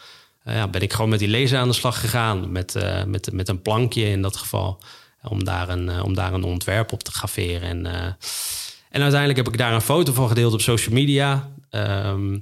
eh, 0.44 0.66
ben 0.66 0.82
ik 0.82 0.94
gewoon 0.94 1.10
met 1.10 1.20
die 1.20 1.30
laser 1.30 1.60
aan 1.60 1.68
de 1.68 1.74
slag 1.74 2.00
gegaan. 2.00 2.52
Met, 2.52 2.76
eh, 2.76 3.04
met, 3.04 3.32
met 3.32 3.50
een 3.50 3.62
plankje 3.62 4.10
in 4.10 4.22
dat 4.22 4.38
geval. 4.38 4.82
Om 5.24 5.44
daar 5.44 5.70
een, 5.70 6.02
om 6.02 6.14
daar 6.14 6.34
een 6.34 6.44
ontwerp 6.44 6.92
op 6.92 7.04
te 7.04 7.12
graveren. 7.12 7.62
En, 7.62 7.86
en 8.90 9.02
uiteindelijk 9.02 9.38
heb 9.38 9.48
ik 9.48 9.58
daar 9.58 9.74
een 9.74 9.82
foto 9.82 10.14
van 10.14 10.28
gedeeld 10.28 10.54
op 10.54 10.62
social 10.62 10.94
media. 10.94 11.50
Ehm, 11.70 12.40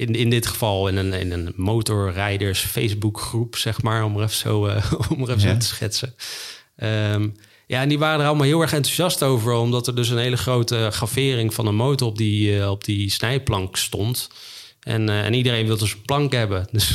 in, 0.00 0.14
in 0.14 0.30
dit 0.30 0.46
geval 0.46 0.88
in 0.88 0.96
een, 0.96 1.12
in 1.12 1.32
een 1.32 1.52
motorrijders 1.56 2.60
Facebookgroep, 2.60 3.56
zeg 3.56 3.82
maar, 3.82 4.04
om 4.04 4.16
er 4.16 4.22
even 4.22 4.36
zo, 4.36 4.66
eh, 4.66 4.92
om 5.16 5.22
er 5.22 5.36
even 5.36 5.48
Ja. 5.48 5.56
te 5.56 5.66
schetsen. 5.66 6.14
Ehm, 6.76 7.28
ja, 7.66 7.80
en 7.82 7.88
die 7.88 7.98
waren 7.98 8.20
er 8.20 8.26
allemaal 8.26 8.46
heel 8.46 8.60
erg 8.60 8.72
enthousiast 8.72 9.22
over, 9.22 9.52
omdat 9.52 9.86
er 9.86 9.94
dus 9.94 10.08
een 10.08 10.18
hele 10.18 10.36
grote 10.36 10.88
gravering 10.92 11.54
van 11.54 11.66
een 11.66 11.74
motor 11.74 12.08
op 12.08 12.16
die, 12.18 12.60
eh, 12.60 12.70
op 12.70 12.84
die 12.84 13.10
snijplank 13.10 13.76
stond. 13.76 14.30
En, 14.80 15.08
eh, 15.08 15.24
en 15.24 15.34
iedereen 15.34 15.66
wilde 15.66 15.82
dus 15.82 15.92
een 15.92 16.02
plank 16.02 16.32
hebben. 16.32 16.68
Dus, 16.72 16.92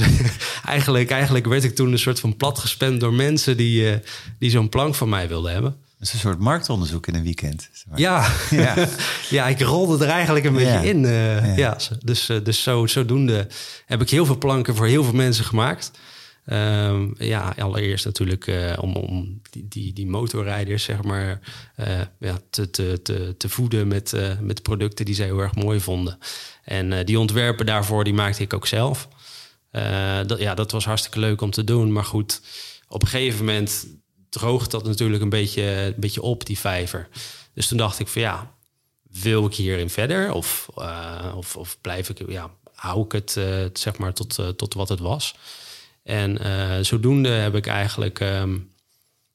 eigenlijk, 0.66 1.10
eigenlijk 1.10 1.46
werd 1.46 1.64
ik 1.64 1.74
toen 1.74 1.92
een 1.92 1.98
soort 1.98 2.20
van 2.20 2.36
plat 2.36 2.58
gespamd 2.58 3.00
door 3.00 3.12
mensen 3.14 3.56
die, 3.56 4.00
die 4.38 4.50
zo'n 4.50 4.68
plank 4.68 4.94
van 4.94 5.08
mij 5.08 5.28
wilden 5.28 5.52
hebben. 5.52 5.76
Dat 6.02 6.10
is 6.14 6.16
een 6.16 6.28
soort 6.30 6.38
marktonderzoek 6.42 7.06
in 7.06 7.14
een 7.14 7.22
weekend. 7.22 7.70
Ja, 7.94 8.28
ja. 8.50 8.88
ja 9.30 9.46
ik 9.48 9.60
rolde 9.60 10.04
er 10.04 10.10
eigenlijk 10.10 10.44
een 10.44 10.52
beetje 10.52 10.68
Ja. 10.72 10.80
in. 10.80 11.04
eh, 11.04 11.46
Ja. 11.46 11.54
ja. 11.56 11.76
dus 12.04 12.28
eh, 12.28 12.36
dus 12.42 12.62
zo, 12.62 12.86
zodoende 12.86 13.46
heb 13.86 14.00
ik 14.00 14.10
heel 14.10 14.26
veel 14.26 14.38
planken 14.38 14.76
voor 14.76 14.86
heel 14.86 15.04
veel 15.04 15.12
mensen 15.12 15.44
gemaakt. 15.44 15.90
Ehm, 16.44 17.08
ja, 17.18 17.54
allereerst 17.58 18.04
natuurlijk 18.04 18.46
eh, 18.46 18.72
om, 18.80 18.94
om 18.96 19.40
die, 19.50 19.68
die, 19.68 19.92
die 19.92 20.06
motorrijders 20.06 20.84
zeg 20.84 21.02
maar, 21.02 21.40
ja, 22.18 22.38
te, 22.50 22.70
te, 22.70 23.00
te, 23.02 23.34
te 23.38 23.48
voeden 23.48 23.88
met, 23.88 24.12
met 24.40 24.62
producten 24.62 25.04
die 25.04 25.14
zij 25.14 25.26
heel 25.26 25.38
erg 25.40 25.54
mooi 25.54 25.80
vonden. 25.80 26.18
En 26.64 27.04
die 27.04 27.18
ontwerpen 27.18 27.66
daarvoor 27.66 28.04
die 28.04 28.14
maakte 28.14 28.42
ik 28.42 28.54
ook 28.54 28.66
zelf. 28.66 29.08
Dat, 30.26 30.38
ja, 30.38 30.54
dat 30.54 30.70
was 30.72 30.84
hartstikke 30.84 31.18
leuk 31.18 31.40
om 31.40 31.50
te 31.50 31.64
doen. 31.64 31.92
Maar 31.92 32.04
goed, 32.04 32.40
op 32.88 33.02
een 33.02 33.08
gegeven 33.08 33.44
moment 33.44 33.86
droogt 34.32 34.70
dat 34.70 34.84
natuurlijk 34.84 35.22
een 35.22 35.28
beetje, 35.28 35.62
een 35.62 35.94
beetje 35.96 36.22
op, 36.22 36.46
die 36.46 36.58
vijver. 36.58 37.08
Dus 37.54 37.66
toen 37.66 37.78
dacht 37.78 37.98
ik 37.98 38.08
van 38.08 38.22
ja, 38.22 38.54
wil 39.10 39.46
ik 39.46 39.54
hierin 39.54 39.90
verder? 39.90 40.32
Of, 40.32 40.68
eh, 40.76 41.32
of, 41.36 41.56
of 41.56 41.80
blijf 41.80 42.08
ik, 42.08 42.30
ja, 42.30 42.50
hou 42.74 43.04
ik 43.04 43.12
het 43.12 43.36
eh, 43.36 43.64
zeg 43.72 43.98
maar 43.98 44.12
tot, 44.12 44.38
eh, 44.38 44.48
tot 44.48 44.74
wat 44.74 44.88
het 44.88 45.00
was? 45.00 45.34
En 46.02 46.38
zodoende 46.84 47.28
heb 47.28 47.54
ik 47.54 47.66
eigenlijk 47.66 48.20
ehm, 48.20 48.58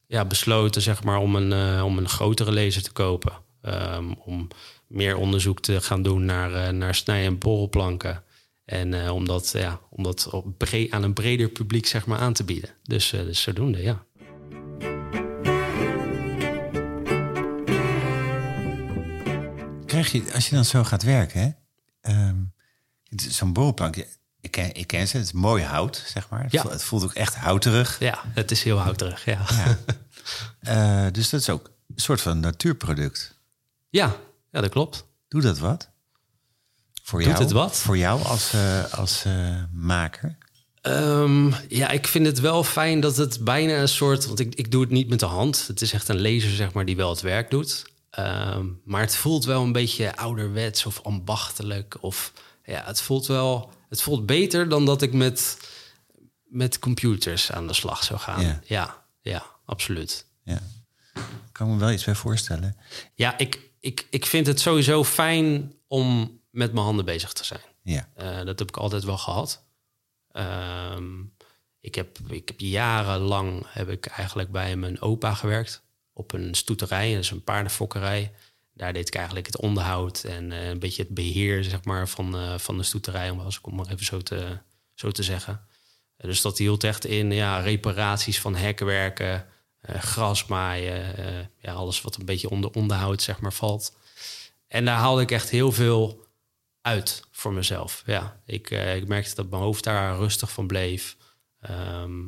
ja, 0.07 0.25
besloten 0.25 0.81
zeg 0.81 1.03
maar, 1.03 1.17
om, 1.17 1.35
een, 1.35 1.81
om 1.83 1.97
een 1.97 2.09
grotere 2.09 2.53
laser 2.53 2.83
te 2.83 2.91
kopen. 2.91 3.33
Ehm, 3.61 4.11
om 4.25 4.47
meer 4.87 5.17
onderzoek 5.17 5.59
te 5.59 5.81
gaan 5.81 6.01
doen 6.03 6.25
naar, 6.25 6.73
naar 6.73 6.95
snij- 6.95 7.25
en 7.25 7.37
borrelplanken. 7.37 8.23
En 8.65 9.09
om 9.09 9.25
dat, 9.25 9.51
ja, 9.53 9.79
om 9.89 10.05
aan 10.89 11.03
een 11.03 11.13
breder 11.13 11.49
publiek 11.49 11.85
zeg 11.85 12.05
maar, 12.05 12.19
aan 12.19 12.33
te 12.33 12.43
bieden. 12.43 12.69
Dus, 12.83 13.09
dus 13.09 13.41
zodoende, 13.41 13.81
ja. 13.81 14.05
Krijg 20.01 20.11
je, 20.25 20.33
als 20.33 20.49
je 20.49 20.55
dan 20.55 20.65
zo 20.65 20.83
gaat 20.83 21.03
werken, 21.03 21.55
is 23.09 23.37
zo'n 23.37 23.53
borrelplank, 23.53 23.95
ik 24.41 24.51
ken, 24.51 24.73
ik 24.73 24.87
ken 24.87 25.07
ze, 25.07 25.17
het 25.17 25.25
is 25.25 25.31
mooi 25.31 25.63
hout, 25.63 26.03
zeg 26.07 26.29
maar. 26.29 26.43
Het, 26.43 26.51
Ja. 26.51 26.61
voelt, 26.61 26.73
het 26.73 26.83
voelt 26.83 27.03
ook 27.03 27.13
echt 27.13 27.35
houterig. 27.35 27.99
Ja, 27.99 28.21
het 28.27 28.51
is 28.51 28.63
heel 28.63 28.77
houterig, 28.77 29.25
ja. 29.25 29.45
Ja. 29.49 29.77
Eh, 30.59 31.05
dus 31.11 31.29
dat 31.29 31.39
is 31.39 31.49
ook 31.49 31.65
een 31.95 32.01
soort 32.01 32.21
van 32.21 32.39
natuurproduct. 32.39 33.35
Ja, 33.89 34.15
ja 34.51 34.61
dat 34.61 34.69
klopt. 34.69 35.05
Doe 35.27 35.41
dat 35.41 35.57
wat? 35.59 35.89
Voor 37.03 37.19
Doet 37.19 37.29
jou? 37.29 37.43
het 37.43 37.51
wat? 37.51 37.77
Voor 37.77 37.97
jou 37.97 38.23
als, 38.23 38.53
eh, 38.53 38.93
als 38.93 39.25
eh, 39.25 39.63
maker? 39.71 40.37
Ehm, 40.81 41.51
ja, 41.69 41.89
ik 41.89 42.07
vind 42.07 42.25
het 42.25 42.39
wel 42.39 42.63
fijn 42.63 42.99
dat 42.99 43.17
het 43.17 43.43
bijna 43.43 43.77
een 43.77 43.87
soort... 43.87 44.25
Want 44.25 44.39
ik, 44.39 44.55
ik 44.55 44.71
doe 44.71 44.81
het 44.81 44.89
niet 44.89 45.09
met 45.09 45.19
de 45.19 45.25
hand. 45.25 45.67
Het 45.67 45.81
is 45.81 45.93
echt 45.93 46.07
een 46.07 46.21
laser, 46.21 46.49
zeg 46.55 46.73
maar, 46.73 46.85
die 46.85 46.95
wel 46.95 47.09
het 47.09 47.21
werk 47.21 47.49
doet. 47.49 47.85
Ehm, 48.17 48.65
maar 48.83 49.01
het 49.01 49.15
voelt 49.15 49.45
wel 49.45 49.63
een 49.63 49.71
beetje 49.71 50.15
ouderwets 50.15 50.85
of 50.85 51.01
ambachtelijk. 51.03 51.97
Of 52.01 52.33
ja, 52.63 52.83
het 52.85 53.01
voelt 53.01 53.27
wel... 53.27 53.71
Het 53.89 54.01
voelt 54.01 54.25
beter 54.25 54.69
dan 54.69 54.85
dat 54.85 55.01
ik 55.01 55.13
met, 55.13 55.57
met 56.43 56.79
computers 56.79 57.51
aan 57.51 57.67
de 57.67 57.73
slag 57.73 58.03
zou 58.03 58.19
gaan. 58.19 58.41
Ja. 58.45 58.61
Ja, 58.65 59.03
ja, 59.21 59.45
absoluut. 59.65 60.25
Ja. 60.43 60.61
Kan 61.51 61.71
me 61.71 61.77
wel 61.77 61.91
iets 61.91 62.03
bij 62.03 62.15
voorstellen. 62.15 62.77
Ja, 63.13 63.37
ik, 63.37 63.71
ik, 63.79 64.07
ik 64.09 64.25
vind 64.25 64.47
het 64.47 64.59
sowieso 64.59 65.03
fijn 65.03 65.73
om 65.87 66.39
met 66.49 66.73
mijn 66.73 66.85
handen 66.85 67.05
bezig 67.05 67.33
te 67.33 67.45
zijn. 67.45 67.61
Ja. 67.83 68.09
Eh, 68.15 68.45
dat 68.45 68.59
heb 68.59 68.67
ik 68.67 68.77
altijd 68.77 69.03
wel 69.03 69.17
gehad. 69.17 69.63
Ehm, 70.31 71.21
ik, 71.79 71.95
heb, 71.95 72.17
ik 72.27 72.47
heb 72.47 72.59
jarenlang 72.59 73.65
heb 73.67 73.89
ik 73.89 74.05
eigenlijk 74.05 74.51
bij 74.51 74.75
mijn 74.75 75.01
opa 75.01 75.33
gewerkt. 75.33 75.85
Op 76.17 76.33
een 76.33 76.53
stoeterij, 76.53 77.15
dus 77.15 77.31
een 77.31 77.43
paardenfokkerij. 77.43 78.31
Daar 78.73 78.93
deed 78.93 79.07
ik 79.07 79.15
eigenlijk 79.15 79.45
het 79.45 79.57
onderhoud 79.57 80.23
en 80.23 80.51
eh, 80.51 80.67
een 80.67 80.79
beetje 80.79 81.01
het 81.01 81.13
beheer 81.13 81.63
zeg 81.63 81.83
maar, 81.83 82.07
van, 82.07 82.35
eh, 82.35 82.57
van 82.57 82.77
de 82.77 82.83
stoeterij, 82.83 83.29
om, 83.29 83.39
als 83.39 83.57
ik 83.57 83.67
om 83.67 83.75
maar 83.75 83.85
even 83.85 84.05
zo 84.05 84.21
te, 84.21 84.59
zo 84.93 85.11
te 85.11 85.23
zeggen. 85.23 85.67
Dus 86.17 86.41
dat 86.41 86.57
hield 86.57 86.83
echt 86.83 87.05
in 87.05 87.31
ja, 87.31 87.59
reparaties 87.59 88.39
van 88.39 88.55
hekwerken, 88.55 89.45
eh 89.81 90.01
gras 90.01 90.45
maaien, 90.45 91.17
eh, 91.17 91.45
ja, 91.57 91.73
alles 91.73 92.01
wat 92.01 92.15
een 92.15 92.25
beetje 92.25 92.49
onder 92.49 92.71
onderhoud 92.71 93.21
zeg 93.21 93.39
maar, 93.39 93.53
valt. 93.53 93.97
En 94.67 94.85
daar 94.85 94.97
haalde 94.97 95.21
ik 95.21 95.31
echt 95.31 95.49
heel 95.49 95.71
veel 95.71 96.25
uit 96.81 97.23
voor 97.31 97.53
mezelf. 97.53 98.03
Ja, 98.05 98.41
ik, 98.45 98.69
ik 98.69 99.07
merkte 99.07 99.35
dat 99.35 99.49
mijn 99.49 99.61
hoofd 99.61 99.83
daar 99.83 100.17
rustig 100.17 100.51
van 100.51 100.67
bleef. 100.67 101.17
Ehm, 101.59 102.21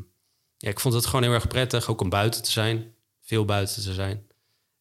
ja, 0.57 0.69
ik 0.69 0.79
vond 0.79 0.93
het 0.93 1.05
gewoon 1.05 1.23
heel 1.23 1.33
erg 1.33 1.47
prettig, 1.47 1.89
ook 1.89 2.01
om 2.01 2.09
buiten 2.09 2.43
te 2.43 2.51
zijn. 2.51 2.93
Veel 3.29 3.45
buiten 3.45 3.83
te 3.83 3.93
zijn. 3.93 4.27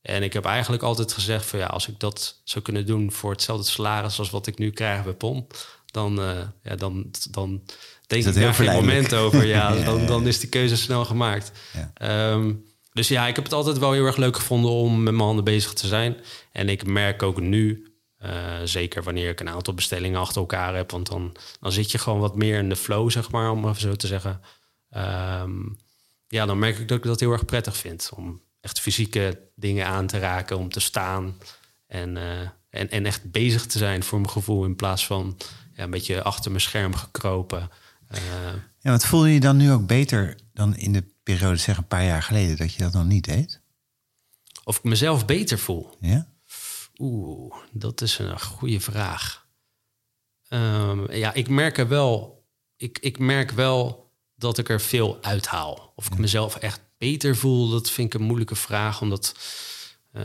En 0.01 0.23
ik 0.23 0.33
heb 0.33 0.45
eigenlijk 0.45 0.83
altijd 0.83 1.13
gezegd 1.13 1.47
van 1.47 1.59
ja, 1.59 1.67
als 1.67 1.89
ik 1.89 2.01
dat 2.01 2.41
zou 2.45 2.65
kunnen 2.65 2.87
doen 2.87 3.13
voor 3.13 3.31
hetzelfde 3.31 3.71
salaris 3.71 4.19
als 4.19 4.31
wat 4.31 4.47
ik 4.47 4.59
nu 4.59 4.71
krijg 4.71 5.05
bij 5.05 5.13
POM, 5.13 5.47
dan, 5.87 6.21
eh, 6.21 6.39
ja, 6.63 6.77
dan, 6.77 7.11
dan 7.31 7.63
denk 8.07 8.25
ik 8.25 8.35
daar 8.35 8.55
geen 8.55 8.73
moment 8.73 9.15
over. 9.15 9.45
Ja, 9.45 9.73
Ja, 9.75 9.85
dan, 9.85 10.07
dan 10.07 10.27
is 10.27 10.41
die 10.41 10.49
keuze 10.49 10.77
snel 10.77 11.05
gemaakt. 11.05 11.53
Ja. 11.73 11.91
Ehm, 11.95 12.55
dus 12.93 13.09
ja, 13.09 13.27
ik 13.27 13.35
heb 13.35 13.45
het 13.45 13.53
altijd 13.53 13.79
wel 13.79 13.93
heel 13.93 14.07
erg 14.07 14.17
leuk 14.17 14.37
gevonden 14.37 14.71
om 14.71 15.03
met 15.03 15.13
mijn 15.13 15.27
handen 15.27 15.45
bezig 15.45 15.73
te 15.73 15.87
zijn. 15.87 16.17
En 16.53 16.69
ik 16.69 16.87
merk 16.87 17.23
ook 17.23 17.41
nu, 17.41 17.93
eh, 18.19 18.33
zeker 18.65 19.03
wanneer 19.03 19.29
ik 19.29 19.41
een 19.41 19.49
aantal 19.49 19.75
bestellingen 19.75 20.21
achter 20.21 20.41
elkaar 20.41 20.75
heb, 20.75 20.91
want 20.91 21.07
dan, 21.07 21.37
dan 21.61 21.73
zit 21.73 21.91
je 21.91 21.99
gewoon 21.99 22.21
wat 22.21 22.37
meer 22.37 22.59
in 22.59 22.69
de 22.69 22.77
flow, 22.77 23.11
zeg 23.11 23.31
maar, 23.31 23.51
om 23.51 23.69
even 23.69 23.81
zo 23.81 23.95
te 23.97 24.07
zeggen. 24.07 24.41
Ehm, 24.91 25.61
ja, 26.29 26.47
dan 26.47 26.59
merk 26.59 26.79
ik 26.79 26.89
dat 26.89 26.99
ik 26.99 27.05
dat 27.05 27.21
heel 27.21 27.33
erg 27.33 27.45
prettig 27.45 27.77
vind. 27.77 28.11
Om 28.15 28.43
echt 28.61 28.81
fysieke 28.81 29.41
dingen 29.55 29.87
aan 29.87 30.07
te 30.07 30.19
raken, 30.19 30.59
om 30.59 30.69
te 30.69 30.81
staan 30.81 31.39
en, 31.87 32.17
eh, 32.17 32.41
en, 32.71 32.91
en 32.91 33.07
echt 33.07 33.31
bezig 33.31 33.67
te 33.67 33.79
zijn 33.79 34.03
voor 34.03 34.21
mijn 34.21 34.33
gevoel, 34.33 34.65
in 34.65 34.77
plaats 34.77 35.07
van 35.07 35.37
ja, 35.75 35.83
een 35.85 35.91
beetje 35.91 36.23
achter 36.23 36.51
mijn 36.51 36.63
scherm 36.63 36.95
gekropen. 36.95 37.71
Eh, 38.09 38.21
Ja, 38.81 38.91
wat 38.91 39.05
voel 39.07 39.27
je 39.27 39.35
je 39.35 39.41
dan 39.41 39.57
nu 39.57 39.73
ook 39.73 39.87
beter 39.87 40.37
dan 40.53 40.77
in 40.77 40.93
de 40.93 41.05
periode, 41.23 41.57
zeg 41.57 41.77
een 41.77 41.87
paar 41.87 42.05
jaar 42.05 42.23
geleden, 42.23 42.57
dat 42.57 42.73
je 42.73 42.83
dat 42.83 42.93
nog 42.93 43.05
niet 43.05 43.25
deed? 43.25 43.61
of 44.65 44.77
ik 44.77 44.85
mezelf 44.85 45.27
beter 45.27 45.59
voel. 45.59 45.97
Ja? 46.01 46.29
Oeh, 46.99 47.55
dat 47.73 48.01
is 48.01 48.19
een 48.19 48.41
goede 48.41 48.81
vraag. 48.81 49.47
Ehm, 50.49 51.13
ja, 51.13 51.33
ik 51.35 51.49
merk 51.49 51.79
er 51.79 51.89
wel. 51.89 52.45
Ik, 52.77 52.99
ik 52.99 53.19
merk 53.19 53.51
wel 53.51 54.08
dat 54.39 54.59
ik 54.59 54.69
er 54.69 54.81
veel 54.81 55.19
uithaal. 55.21 55.93
Of 55.97 56.07
ik 56.07 56.19
mezelf 56.19 56.57
echt 56.57 56.81
beter 56.99 57.37
voel, 57.37 57.69
dat 57.69 57.91
vind 57.91 58.15
ik 58.15 58.21
een 58.21 58.27
moeilijke 58.27 58.55
vraag. 58.55 59.01
Omdat, 59.01 59.35
eh, 60.13 60.23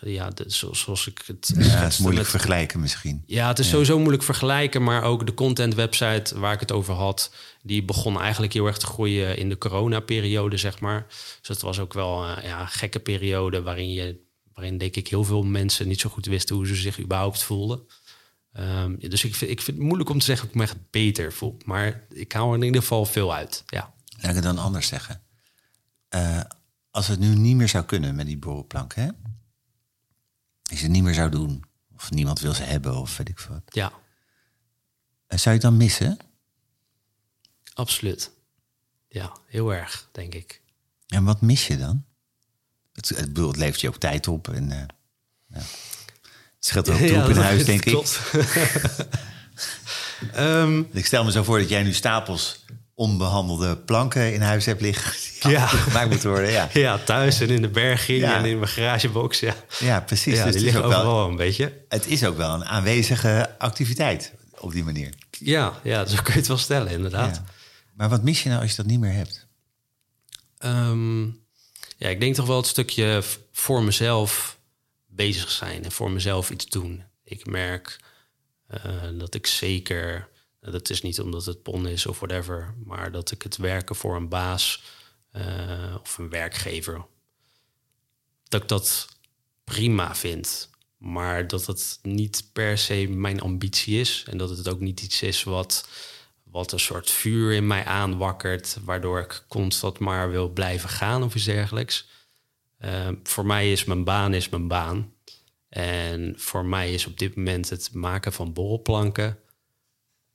ja, 0.00 0.30
de, 0.30 0.44
zo- 0.48 0.72
zoals 0.72 1.06
ik 1.06 1.22
het. 1.26 1.50
Ja, 1.54 1.58
het 1.58 1.66
is 1.66 1.72
schetste 1.72 2.02
moeilijk 2.02 2.26
met- 2.26 2.36
vergelijken 2.40 2.80
misschien. 2.80 3.22
ja, 3.26 3.48
het 3.48 3.58
is 3.58 3.68
sowieso 3.68 3.98
moeilijk 3.98 4.22
vergelijken, 4.22 4.82
maar 4.82 5.02
ook 5.02 5.26
de 5.26 5.34
content 5.34 5.74
website 5.74 6.38
waar 6.38 6.52
ik 6.52 6.60
het 6.60 6.72
over 6.72 6.94
had, 6.94 7.34
die 7.62 7.84
begon 7.84 8.20
eigenlijk 8.20 8.52
heel 8.52 8.66
erg 8.66 8.78
te 8.78 8.86
groeien 8.86 9.36
in 9.36 9.48
de 9.48 9.58
coronaperiode, 9.58 10.56
zeg 10.56 10.80
maar. 10.80 11.06
Dus 11.38 11.48
het 11.48 11.60
was 11.62 11.78
ook 11.78 11.92
wel 11.92 12.24
eh, 12.24 12.44
ja, 12.44 12.60
een 12.60 12.68
gekke 12.68 13.00
periode 13.00 13.62
waarin 13.62 13.92
je, 13.92 14.20
waarin 14.54 14.78
denk 14.78 14.96
ik 14.96 15.08
heel 15.08 15.24
veel 15.24 15.42
mensen 15.42 15.88
niet 15.88 16.00
zo 16.00 16.08
goed 16.10 16.26
wisten 16.26 16.56
hoe 16.56 16.66
ze 16.66 16.74
zich 16.74 17.00
überhaupt 17.00 17.42
voelden. 17.42 17.80
Ehm, 18.52 18.96
dus 18.98 19.24
ik 19.24 19.34
vind, 19.34 19.50
ik 19.50 19.60
vind 19.60 19.76
het 19.76 19.86
moeilijk 19.86 20.10
om 20.10 20.18
te 20.18 20.24
zeggen 20.24 20.46
dat 20.46 20.54
ik 20.54 20.60
me 20.60 20.66
echt 20.66 20.90
beter 20.90 21.32
voel, 21.32 21.56
maar 21.64 22.04
ik 22.08 22.32
hou 22.32 22.48
er 22.50 22.58
in 22.58 22.62
ieder 22.64 22.80
geval 22.80 23.04
veel 23.04 23.34
uit. 23.34 23.62
Ja. 23.66 23.94
Laat 24.16 24.28
ik 24.30 24.34
het 24.34 24.42
dan 24.44 24.58
anders 24.58 24.86
zeggen. 24.86 25.22
Eh, 26.08 26.40
als 26.90 27.06
het 27.08 27.18
nu 27.18 27.34
niet 27.34 27.56
meer 27.56 27.68
zou 27.68 27.84
kunnen 27.84 28.14
met 28.14 28.26
die 28.26 28.38
borrelplank, 28.38 28.94
hè? 28.94 29.06
Als 30.70 30.78
je 30.78 30.82
het 30.86 30.90
niet 30.94 31.02
meer 31.02 31.14
zou 31.14 31.30
doen, 31.30 31.64
of 31.94 32.10
niemand 32.10 32.40
wil 32.40 32.52
ze 32.54 32.62
hebben, 32.62 32.96
of 32.96 33.16
weet 33.16 33.28
ik 33.28 33.38
wat. 33.38 33.62
ja, 33.66 33.92
Eh, 35.26 35.38
zou 35.38 35.54
je 35.56 35.60
het 35.60 35.60
dan 35.70 35.76
missen? 35.76 36.18
absoluut. 37.74 38.30
Ja, 39.08 39.36
heel 39.46 39.74
erg, 39.74 40.08
denk 40.12 40.34
ik. 40.34 40.62
En 41.06 41.24
wat 41.24 41.40
mis 41.40 41.66
je 41.66 41.78
dan? 41.78 42.04
Het, 42.92 43.08
het 43.08 43.36
levert 43.56 43.80
je 43.80 43.88
ook 43.88 43.96
tijd 43.96 44.28
op 44.28 44.48
en 44.48 44.70
eh, 44.72 44.84
ja. 45.46 45.62
Het 46.62 46.70
scheelt 46.70 46.90
ook 46.90 46.96
troep 46.96 47.28
in 47.28 47.36
huis, 47.42 47.64
denk 47.64 47.84
ik. 47.84 47.98
Ehm, 50.32 50.82
Ik 50.92 51.06
stel 51.06 51.24
me 51.24 51.30
zo 51.30 51.42
voor 51.42 51.58
dat 51.58 51.68
jij 51.68 51.82
nu 51.82 51.92
stapels 51.92 52.64
onbehandelde 52.94 53.76
planken 53.76 54.34
in 54.34 54.40
huis 54.40 54.66
hebt 54.66 54.80
liggen. 54.80 55.12
Die 55.42 55.50
Ja. 55.50 55.66
gemaakt 55.66 56.08
moeten 56.10 56.30
worden. 56.30 56.50
Ja, 56.50 56.68
Ja, 56.86 56.98
thuis 56.98 57.40
en 57.40 57.48
in 57.50 57.62
de 57.62 57.68
berging 57.68 58.20
Ja. 58.20 58.36
en 58.36 58.44
in 58.44 58.58
mijn 58.58 58.70
garagebox. 58.70 59.40
Ja, 59.40 59.54
ja 59.78 60.00
precies. 60.00 60.36
ja 60.36 60.44
dus 60.44 60.54
die 60.54 60.62
liggen 60.62 60.80
ook 60.84 60.86
overal 60.92 61.16
wel, 61.16 61.28
een 61.28 61.36
beetje. 61.36 61.72
het 61.88 62.06
is 62.06 62.24
ook 62.24 62.36
wel 62.36 62.54
een 62.54 62.64
aanwezige 62.64 63.50
activiteit 63.58 64.32
op 64.58 64.72
die 64.72 64.84
manier. 64.84 65.08
Ja, 65.38 65.72
ja, 65.82 66.06
zo 66.06 66.16
kun 66.22 66.32
je 66.32 66.38
het 66.38 66.48
wel 66.48 66.56
stellen, 66.58 66.92
inderdaad. 66.92 67.36
Ja. 67.36 67.44
Maar 67.94 68.08
wat 68.08 68.22
mis 68.22 68.42
je 68.42 68.48
nou 68.48 68.60
als 68.60 68.70
je 68.70 68.76
dat 68.76 68.86
niet 68.86 69.00
meer 69.00 69.12
hebt? 69.12 69.46
Ehm, 70.58 71.22
ja, 71.96 72.08
ik 72.08 72.20
denk 72.20 72.34
toch 72.34 72.46
wel 72.46 72.56
het 72.56 72.66
stukje 72.66 73.22
voor 73.52 73.82
mezelf 73.82 74.58
bezig 75.14 75.50
zijn 75.50 75.84
en 75.84 75.92
voor 75.92 76.10
mezelf 76.10 76.50
iets 76.50 76.66
doen. 76.66 77.04
Ik 77.24 77.46
merk 77.46 78.00
eh, 78.66 79.08
dat 79.14 79.34
ik 79.34 79.46
zeker, 79.46 80.28
dat 80.60 80.90
is 80.90 81.02
niet 81.02 81.20
omdat 81.20 81.44
het 81.44 81.62
pon 81.62 81.88
is 81.88 82.06
of 82.06 82.18
whatever, 82.18 82.74
maar 82.84 83.12
dat 83.12 83.30
ik 83.30 83.42
het 83.42 83.56
werken 83.56 83.96
voor 83.96 84.16
een 84.16 84.28
baas 84.28 84.82
eh, 85.30 85.96
of 86.00 86.18
een 86.18 86.28
werkgever, 86.28 87.06
dat 88.48 88.62
ik 88.62 88.68
dat 88.68 89.08
prima 89.64 90.14
vind. 90.14 90.70
Maar 90.96 91.48
dat 91.48 91.66
het 91.66 91.98
niet 92.02 92.48
per 92.52 92.78
se 92.78 93.06
mijn 93.08 93.40
ambitie 93.40 94.00
is. 94.00 94.24
En 94.28 94.38
dat 94.38 94.50
het 94.50 94.68
ook 94.68 94.80
niet 94.80 95.00
iets 95.00 95.22
is 95.22 95.42
wat, 95.42 95.88
wat 96.42 96.72
een 96.72 96.80
soort 96.80 97.10
vuur 97.10 97.52
in 97.52 97.66
mij 97.66 97.84
aanwakkert. 97.84 98.76
Waardoor 98.84 99.20
ik 99.20 99.44
constant 99.48 99.98
maar 99.98 100.30
wil 100.30 100.48
blijven 100.48 100.88
gaan 100.88 101.22
of 101.22 101.34
iets 101.34 101.44
dergelijks. 101.44 102.06
Uh, 102.84 103.08
voor 103.22 103.46
mij 103.46 103.72
is 103.72 103.84
mijn 103.84 104.04
baan 104.04 104.34
is 104.34 104.48
mijn 104.48 104.68
baan. 104.68 105.12
En 105.68 106.34
voor 106.36 106.64
mij 106.64 106.92
is 106.92 107.06
op 107.06 107.18
dit 107.18 107.36
moment 107.36 107.70
het 107.70 107.92
maken 107.92 108.32
van 108.32 108.52
borrelplanken... 108.52 109.38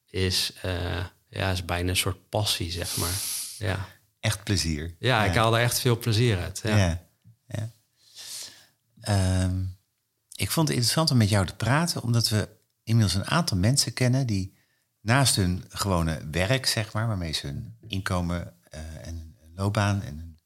is, 0.06 0.54
uh, 0.66 1.06
ja, 1.30 1.52
is 1.52 1.66
bijna 1.66 1.90
een 1.90 1.96
soort 1.96 2.30
passie, 2.30 2.72
zeg 2.72 2.98
maar. 2.98 3.14
Ja. 3.58 3.88
Echt 4.20 4.44
plezier. 4.44 4.96
Ja, 5.00 5.26
ik 5.26 5.36
haal 5.36 5.56
er 5.56 5.64
echt 5.64 5.80
veel 5.80 5.98
plezier 5.98 6.38
uit. 6.38 6.60
Ja. 6.64 6.78
ja. 6.78 7.08
ja. 7.48 7.72
Ehm, 9.02 9.64
ik 10.36 10.52
vond 10.52 10.68
het 10.68 10.78
interessant 10.78 11.12
om 11.12 11.18
met 11.18 11.30
jou 11.30 11.46
te 11.46 11.56
praten, 11.56 12.02
omdat 12.02 12.30
we 12.30 12.50
inmiddels 12.84 13.16
een 13.16 13.28
aantal 13.28 13.58
mensen 13.58 13.94
kennen 13.94 14.28
die 14.28 14.58
naast 15.02 15.36
hun 15.36 15.66
gewone 15.70 16.28
werk, 16.32 16.66
zeg 16.66 16.94
maar, 16.94 17.08
waarmee 17.08 17.32
ze 17.32 17.48
hun 17.48 17.78
inkomen 17.88 18.54
uh, 18.74 19.08
en 19.08 19.38
loopbaan 19.56 20.02
en 20.02 20.37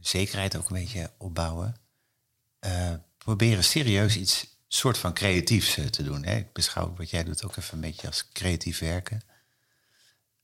zekerheid 0.00 0.56
ook 0.56 0.70
een 0.70 0.80
beetje 0.80 1.10
opbouwen, 1.18 1.76
uh, 2.66 2.94
proberen 3.18 3.64
serieus 3.64 4.16
iets 4.16 4.56
soort 4.68 4.98
van 4.98 5.14
creatiefs 5.14 5.76
uh, 5.76 5.86
te 5.86 6.02
doen. 6.02 6.24
Hè? 6.24 6.36
Ik 6.36 6.52
beschouw 6.52 6.94
wat 6.96 7.10
jij 7.10 7.24
doet 7.24 7.44
ook 7.44 7.56
even 7.56 7.74
een 7.74 7.80
beetje 7.80 8.06
als 8.06 8.28
creatief 8.32 8.78
werken. 8.78 9.22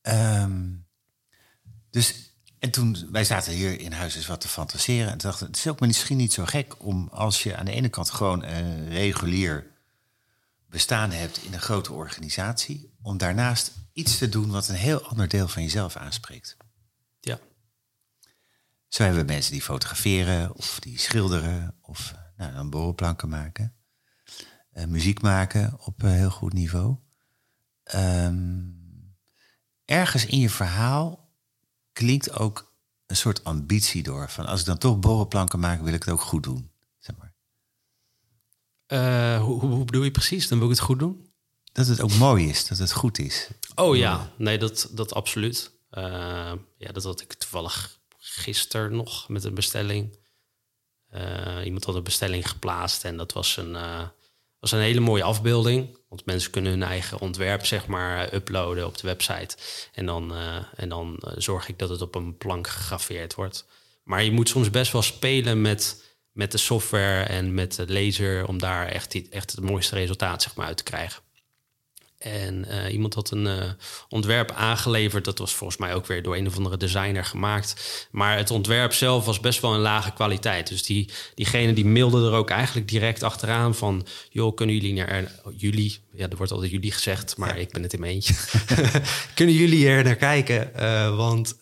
Um, 0.03 0.87
dus 1.91 2.33
en 2.59 2.71
toen, 2.71 3.09
wij 3.11 3.25
zaten 3.25 3.53
hier 3.53 3.81
in 3.81 3.93
huis 3.93 4.17
eens 4.17 4.27
wat 4.27 4.41
te 4.41 4.49
fantaseren. 4.49 5.11
En 5.11 5.19
dachten, 5.19 5.47
het 5.47 5.57
is 5.57 5.67
ook 5.67 5.81
misschien 5.81 6.17
niet 6.17 6.33
zo 6.33 6.45
gek 6.45 6.75
om 6.79 7.09
als 7.13 7.43
je 7.43 7.57
aan 7.57 7.65
de 7.65 7.73
ene 7.73 7.89
kant 7.89 8.11
gewoon 8.11 8.45
een 8.45 8.89
regulier 8.89 9.67
bestaan 10.69 11.11
hebt 11.11 11.43
in 11.43 11.53
een 11.53 11.61
grote 11.61 11.93
organisatie, 11.93 12.95
om 13.03 13.19
daarnaast 13.19 13.73
iets 13.93 14.19
te 14.19 14.29
doen 14.29 14.51
wat 14.51 14.69
een 14.69 14.75
heel 14.75 15.03
ander 15.03 15.29
deel 15.29 15.49
van 15.49 15.63
jezelf 15.63 15.97
aanspreekt. 15.97 16.57
Zo 18.95 19.03
hebben 19.03 19.27
we 19.27 19.33
mensen 19.33 19.53
die 19.53 19.63
fotograferen 19.63 20.55
of 20.55 20.79
die 20.81 20.99
schilderen 20.99 21.75
of 21.81 22.15
nou, 22.37 22.55
dan 22.55 22.71
borrelplanken 22.71 23.29
maken. 23.29 23.75
Uh, 24.75 24.85
muziek 24.85 25.23
maken 25.23 25.77
op 25.81 26.03
een 26.03 26.11
heel 26.11 26.31
goed 26.31 26.53
niveau. 26.53 26.97
Um, 27.95 29.17
ergens 29.85 30.27
in 30.27 30.39
je 30.39 30.51
verhaal 30.51 31.33
klinkt 31.93 32.39
ook 32.39 32.73
een 33.07 33.17
soort 33.17 33.45
ambitie 33.45 34.03
door. 34.03 34.31
Van 34.31 34.47
als 34.47 34.61
ik 34.61 34.67
dan 34.67 34.79
toch 34.79 34.99
borrelplanken 34.99 35.59
maak, 35.59 35.81
wil 35.81 35.95
ik 35.95 36.05
het 36.05 36.13
ook 36.13 36.21
goed 36.21 36.43
doen. 36.43 36.71
Zeg 36.99 37.17
maar. 37.17 37.35
Uh, 38.87 39.43
hoe, 39.43 39.61
hoe, 39.61 39.85
bedoel 39.85 40.05
je 40.05 40.11
precies? 40.11 40.49
Dan 40.49 40.59
wil 40.59 40.71
ik 40.71 40.75
het 40.75 40.85
goed 40.85 40.99
doen? 40.99 41.33
Dat 41.73 41.87
het 41.87 42.01
ook 42.01 42.15
mooi 42.15 42.49
is, 42.49 42.67
dat 42.67 42.79
het 42.79 42.93
goed 42.93 43.19
is. 43.19 43.49
Oh 43.75 43.97
ja, 43.97 44.31
nee, 44.39 44.59
dat, 44.59 44.89
dat 44.93 45.15
absoluut. 45.15 45.73
Ja, 46.77 46.93
dat 46.93 47.05
had 47.05 47.21
ik 47.21 47.33
toevallig 47.33 48.03
gisteren 48.37 48.97
nog 48.97 49.29
met 49.29 49.45
een 49.45 49.55
bestelling. 49.55 50.19
Uh, 51.15 51.65
iemand 51.65 51.85
had 51.85 51.95
een 51.95 52.03
bestelling 52.03 52.49
geplaatst 52.49 53.05
en 53.05 53.17
dat 53.17 53.33
was 53.33 53.57
een, 53.57 53.73
was 54.59 54.73
een 54.73 54.79
hele 54.79 55.01
mooie 55.01 55.23
afbeelding. 55.23 55.99
Want 56.09 56.27
mensen 56.27 56.51
kunnen 56.51 56.73
hun 56.73 56.83
eigen 56.83 57.21
ontwerp 57.21 57.67
zeg 57.67 57.87
maar 57.87 58.35
uploaden 58.35 58.87
op 58.87 58.99
de 58.99 59.07
website. 59.07 59.57
En 59.93 60.07
dan, 60.07 60.33
uh, 60.33 60.57
en 60.77 60.89
dan 60.89 61.23
zorg 61.37 61.69
ik 61.69 61.79
dat 61.79 61.89
het 61.89 62.03
op 62.03 62.15
een 62.15 62.37
plank 62.37 62.67
gegraveerd 62.69 63.35
wordt. 63.35 63.67
Maar 64.05 64.23
je 64.23 64.31
moet 64.31 64.49
soms 64.49 64.71
best 64.71 64.93
wel 64.93 65.03
spelen 65.03 65.61
met, 65.61 66.05
met 66.33 66.53
de 66.53 66.59
software 66.59 67.23
en 67.23 67.55
met 67.55 67.75
de 67.75 67.93
laser... 67.93 68.47
om 68.47 68.59
daar 68.59 68.87
echt, 68.87 69.29
echt 69.31 69.51
het 69.51 69.61
mooiste 69.61 69.95
resultaat 69.95 70.43
zeg 70.43 70.55
maar, 70.55 70.67
uit 70.67 70.77
te 70.77 70.83
krijgen. 70.83 71.23
En 72.25 72.65
uh, 72.69 72.93
iemand 72.93 73.15
had 73.15 73.31
een 73.31 73.47
uh, 73.47 73.65
ontwerp 74.09 74.51
aangeleverd. 74.51 75.25
Dat 75.25 75.39
was 75.39 75.55
volgens 75.55 75.79
mij 75.79 75.95
ook 75.95 76.07
weer 76.07 76.23
door 76.23 76.37
een 76.37 76.47
of 76.47 76.57
andere 76.57 76.77
designer 76.77 77.25
gemaakt. 77.25 78.07
Maar 78.11 78.37
het 78.37 78.51
ontwerp 78.51 78.93
zelf 78.93 79.25
was 79.25 79.41
best 79.41 79.61
wel 79.61 79.75
een 79.75 79.81
lage 79.81 80.13
kwaliteit. 80.13 80.69
Dus 80.69 80.83
die, 80.83 81.11
diegene 81.35 81.73
die 81.73 81.85
mailde 81.85 82.27
er 82.27 82.33
ook 82.33 82.51
eigenlijk 82.51 82.89
direct 82.89 83.23
achteraan 83.23 83.75
van... 83.75 84.07
joh, 84.31 84.55
kunnen 84.55 84.75
jullie 84.75 84.95
naar... 84.95 85.33
jullie, 85.57 86.01
ja, 86.13 86.29
er 86.29 86.37
wordt 86.37 86.53
altijd 86.53 86.71
jullie 86.71 86.93
gezegd, 86.93 87.37
maar 87.37 87.59
ik 87.59 87.71
ben 87.71 87.83
het 87.83 87.93
in 87.93 88.01
mijn 88.01 88.13
eentje. 88.13 88.35
kunnen 89.35 89.55
jullie 89.55 89.89
er 89.89 90.05
naar 90.05 90.17
kijken? 90.17 90.71
Uh, 90.77 91.17
want 91.17 91.57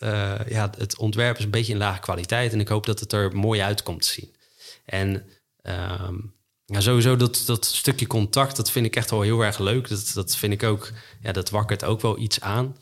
ja, 0.47 0.69
het 0.77 0.97
ontwerp 0.97 1.37
is 1.37 1.43
een 1.43 1.49
beetje 1.49 1.73
in 1.73 1.79
lage 1.79 1.99
kwaliteit... 1.99 2.53
en 2.53 2.59
ik 2.59 2.67
hoop 2.67 2.85
dat 2.85 2.99
het 2.99 3.13
er 3.13 3.35
mooi 3.35 3.61
uit 3.61 3.83
komt 3.83 4.01
te 4.01 4.09
zien. 4.09 4.35
En... 4.85 5.23
Um, 5.63 6.33
ja, 6.65 6.81
sowieso 6.81 7.15
dat, 7.15 7.43
dat 7.45 7.65
stukje 7.65 8.07
contact, 8.07 8.55
dat 8.55 8.71
vind 8.71 8.85
ik 8.85 8.95
echt 8.95 9.09
wel 9.09 9.21
heel 9.21 9.41
erg 9.41 9.59
leuk. 9.59 9.89
Dat, 9.89 10.11
dat 10.13 10.35
vind 10.35 10.53
ik 10.53 10.63
ook, 10.63 10.91
ja, 11.21 11.31
dat 11.31 11.49
wakkert 11.49 11.83
ook 11.83 12.01
wel 12.01 12.19
iets 12.19 12.41
aan. 12.41 12.77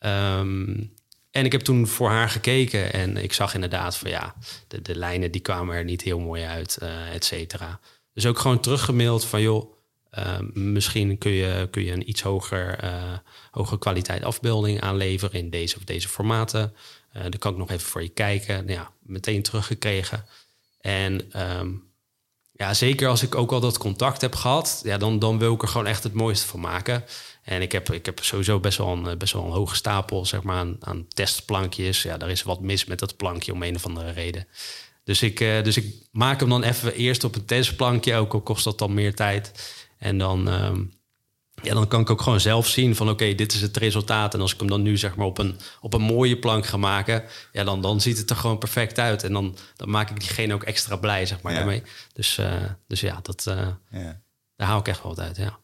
Um, 0.00 0.96
en 1.30 1.44
ik 1.44 1.52
heb 1.52 1.60
toen 1.60 1.86
voor 1.86 2.08
haar 2.08 2.30
gekeken 2.30 2.92
en 2.92 3.16
ik 3.16 3.32
zag 3.32 3.54
inderdaad 3.54 3.96
van 3.96 4.10
ja, 4.10 4.34
de, 4.68 4.82
de 4.82 4.96
lijnen 4.96 5.30
die 5.30 5.40
kwamen 5.40 5.76
er 5.76 5.84
niet 5.84 6.02
heel 6.02 6.18
mooi 6.18 6.42
uit, 6.42 6.78
uh, 6.82 7.14
et 7.14 7.24
cetera. 7.24 7.80
Dus 8.12 8.26
ook 8.26 8.38
gewoon 8.38 8.60
teruggemaild 8.60 9.24
van 9.24 9.42
joh, 9.42 9.72
uh, 10.18 10.38
misschien 10.52 11.18
kun 11.18 11.30
je, 11.30 11.68
kun 11.70 11.84
je 11.84 11.92
een 11.92 12.08
iets 12.08 12.22
hoger, 12.22 12.84
uh, 12.84 13.18
hogere 13.50 13.78
kwaliteit 13.78 14.24
afbeelding 14.24 14.80
aanleveren 14.80 15.40
in 15.40 15.50
deze 15.50 15.76
of 15.76 15.84
deze 15.84 16.08
formaten. 16.08 16.74
dan 17.12 17.38
kan 17.38 17.52
ik 17.52 17.58
nog 17.58 17.70
even 17.70 17.88
voor 17.88 18.02
je 18.02 18.08
kijken. 18.08 18.64
Nou 18.64 18.78
ja, 18.78 18.92
meteen 19.02 19.42
teruggekregen. 19.42 20.24
En 20.80 21.40
um, 21.58 21.87
ja, 22.58 22.74
zeker 22.74 23.08
als 23.08 23.22
ik 23.22 23.34
ook 23.34 23.52
al 23.52 23.60
dat 23.60 23.78
contact 23.78 24.20
heb 24.20 24.34
gehad, 24.34 24.80
ja, 24.84 24.98
dan, 24.98 25.18
dan 25.18 25.38
wil 25.38 25.54
ik 25.54 25.62
er 25.62 25.68
gewoon 25.68 25.86
echt 25.86 26.02
het 26.02 26.12
mooiste 26.12 26.46
van 26.46 26.60
maken. 26.60 27.04
En 27.42 27.62
ik 27.62 27.72
heb, 27.72 27.92
ik 27.92 28.06
heb 28.06 28.18
sowieso 28.22 28.60
best 28.60 28.78
wel, 28.78 28.88
een, 28.88 29.18
best 29.18 29.32
wel 29.32 29.44
een 29.44 29.50
hoge 29.50 29.74
stapel 29.74 30.26
zeg 30.26 30.42
maar, 30.42 30.56
aan, 30.56 30.76
aan 30.80 31.06
testplankjes. 31.08 32.02
Ja, 32.02 32.16
daar 32.16 32.30
is 32.30 32.42
wat 32.42 32.60
mis 32.60 32.84
met 32.84 32.98
dat 32.98 33.16
plankje 33.16 33.52
om 33.52 33.62
een 33.62 33.74
of 33.74 33.86
andere 33.86 34.10
reden. 34.10 34.46
Dus 35.04 35.22
ik, 35.22 35.40
uh, 35.40 35.62
dus 35.62 35.76
ik 35.76 35.94
maak 36.12 36.40
hem 36.40 36.48
dan 36.48 36.62
even 36.62 36.94
eerst 36.94 37.24
op 37.24 37.34
een 37.34 37.44
testplankje, 37.44 38.14
ook 38.14 38.32
al 38.32 38.40
kost 38.40 38.64
dat 38.64 38.78
dan 38.78 38.94
meer 38.94 39.14
tijd. 39.14 39.52
En 39.98 40.18
dan, 40.18 40.48
um, 40.48 40.92
ja, 41.62 41.74
dan 41.74 41.88
kan 41.88 42.00
ik 42.00 42.10
ook 42.10 42.22
gewoon 42.22 42.40
zelf 42.40 42.66
zien 42.66 42.96
van 42.96 43.08
oké, 43.08 43.34
dit 43.34 43.52
is 43.52 43.60
het 43.60 43.76
resultaat. 43.76 44.34
En 44.34 44.40
als 44.40 44.52
ik 44.52 44.58
hem 44.58 44.68
dan 44.68 44.82
nu 44.82 44.96
zeg 44.96 45.16
maar 45.16 45.26
op 45.26 45.38
een, 45.38 45.56
op 45.80 45.94
een 45.94 46.02
mooie 46.02 46.38
plank 46.38 46.66
ga 46.66 46.76
maken, 46.76 47.24
ja, 47.52 47.64
dan, 47.64 47.82
dan 47.82 48.00
ziet 48.00 48.18
het 48.18 48.30
er 48.30 48.36
gewoon 48.36 48.58
perfect 48.58 48.98
uit. 48.98 49.22
En 49.24 49.32
dan, 49.32 49.56
dan 49.76 49.90
maak 49.90 50.10
ik 50.10 50.20
diegene 50.20 50.54
ook 50.54 50.62
extra 50.62 50.96
blij, 50.96 51.26
zeg 51.26 51.42
maar, 51.42 51.54
daarmee. 51.54 51.82
Dus, 52.12 52.38
uh, 52.38 52.52
dus 52.86 53.00
ja, 53.00 53.18
dat, 53.22 53.44
uh, 53.48 53.68
ja, 53.90 54.20
daar 54.56 54.68
haal 54.68 54.78
ik 54.78 54.88
echt 54.88 55.02
wel 55.02 55.14
wat 55.14 55.24
uit, 55.24 55.36
ja. 55.36 55.58